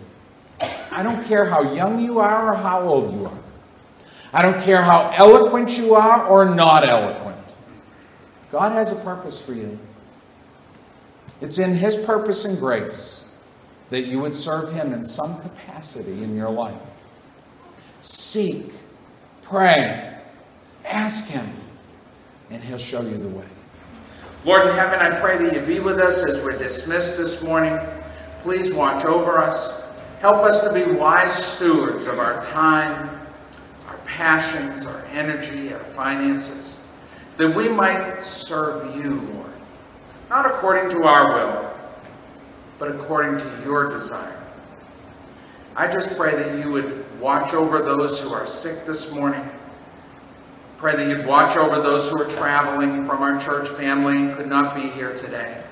I 0.90 1.02
don't 1.02 1.24
care 1.26 1.44
how 1.44 1.72
young 1.72 2.00
you 2.00 2.18
are 2.18 2.52
or 2.52 2.56
how 2.56 2.80
old 2.80 3.12
you 3.14 3.26
are. 3.26 3.38
I 4.32 4.42
don't 4.42 4.60
care 4.62 4.82
how 4.82 5.10
eloquent 5.14 5.70
you 5.78 5.94
are 5.94 6.26
or 6.26 6.54
not 6.54 6.86
eloquent. 6.88 7.36
God 8.50 8.72
has 8.72 8.92
a 8.92 8.96
purpose 8.96 9.40
for 9.40 9.52
you. 9.52 9.78
It's 11.40 11.58
in 11.58 11.74
His 11.74 11.96
purpose 11.96 12.44
and 12.44 12.58
grace 12.58 13.30
that 13.90 14.06
you 14.06 14.20
would 14.20 14.34
serve 14.34 14.72
Him 14.72 14.92
in 14.92 15.04
some 15.04 15.40
capacity 15.40 16.22
in 16.22 16.36
your 16.36 16.50
life. 16.50 16.80
Seek, 18.00 18.72
pray, 19.42 20.18
ask 20.84 21.28
Him, 21.28 21.48
and 22.50 22.62
He'll 22.62 22.78
show 22.78 23.02
you 23.02 23.18
the 23.18 23.28
way. 23.28 23.46
Lord 24.44 24.66
in 24.66 24.74
heaven, 24.74 25.00
I 25.00 25.18
pray 25.20 25.38
that 25.38 25.54
you 25.54 25.60
be 25.60 25.80
with 25.80 25.98
us 25.98 26.24
as 26.24 26.42
we're 26.42 26.56
dismissed 26.56 27.16
this 27.16 27.42
morning. 27.42 27.78
Please 28.42 28.72
watch 28.72 29.04
over 29.04 29.38
us. 29.38 29.82
Help 30.20 30.42
us 30.42 30.66
to 30.66 30.74
be 30.74 30.90
wise 30.92 31.34
stewards 31.34 32.06
of 32.06 32.18
our 32.18 32.40
time, 32.40 33.20
our 33.86 33.98
passions, 33.98 34.86
our 34.86 35.04
energy, 35.12 35.72
our 35.72 35.84
finances, 35.84 36.86
that 37.36 37.54
we 37.54 37.68
might 37.68 38.24
serve 38.24 38.96
you, 38.96 39.20
Lord, 39.20 39.52
not 40.28 40.46
according 40.46 40.90
to 40.90 41.04
our 41.04 41.34
will, 41.34 41.78
but 42.78 42.90
according 42.90 43.38
to 43.38 43.62
your 43.64 43.88
desire. 43.88 44.34
I 45.76 45.86
just 45.86 46.16
pray 46.16 46.34
that 46.34 46.58
you 46.58 46.70
would 46.70 47.20
watch 47.20 47.54
over 47.54 47.80
those 47.80 48.20
who 48.20 48.32
are 48.32 48.46
sick 48.46 48.84
this 48.84 49.12
morning. 49.14 49.48
Pray 50.78 50.96
that 50.96 51.08
you'd 51.08 51.26
watch 51.26 51.56
over 51.56 51.80
those 51.80 52.10
who 52.10 52.20
are 52.22 52.30
traveling 52.30 53.06
from 53.06 53.22
our 53.22 53.40
church 53.40 53.68
family 53.68 54.16
and 54.16 54.36
could 54.36 54.48
not 54.48 54.74
be 54.74 54.88
here 54.90 55.14
today. 55.14 55.62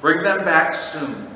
Bring 0.00 0.22
them 0.22 0.44
back 0.44 0.72
soon. 0.74 1.35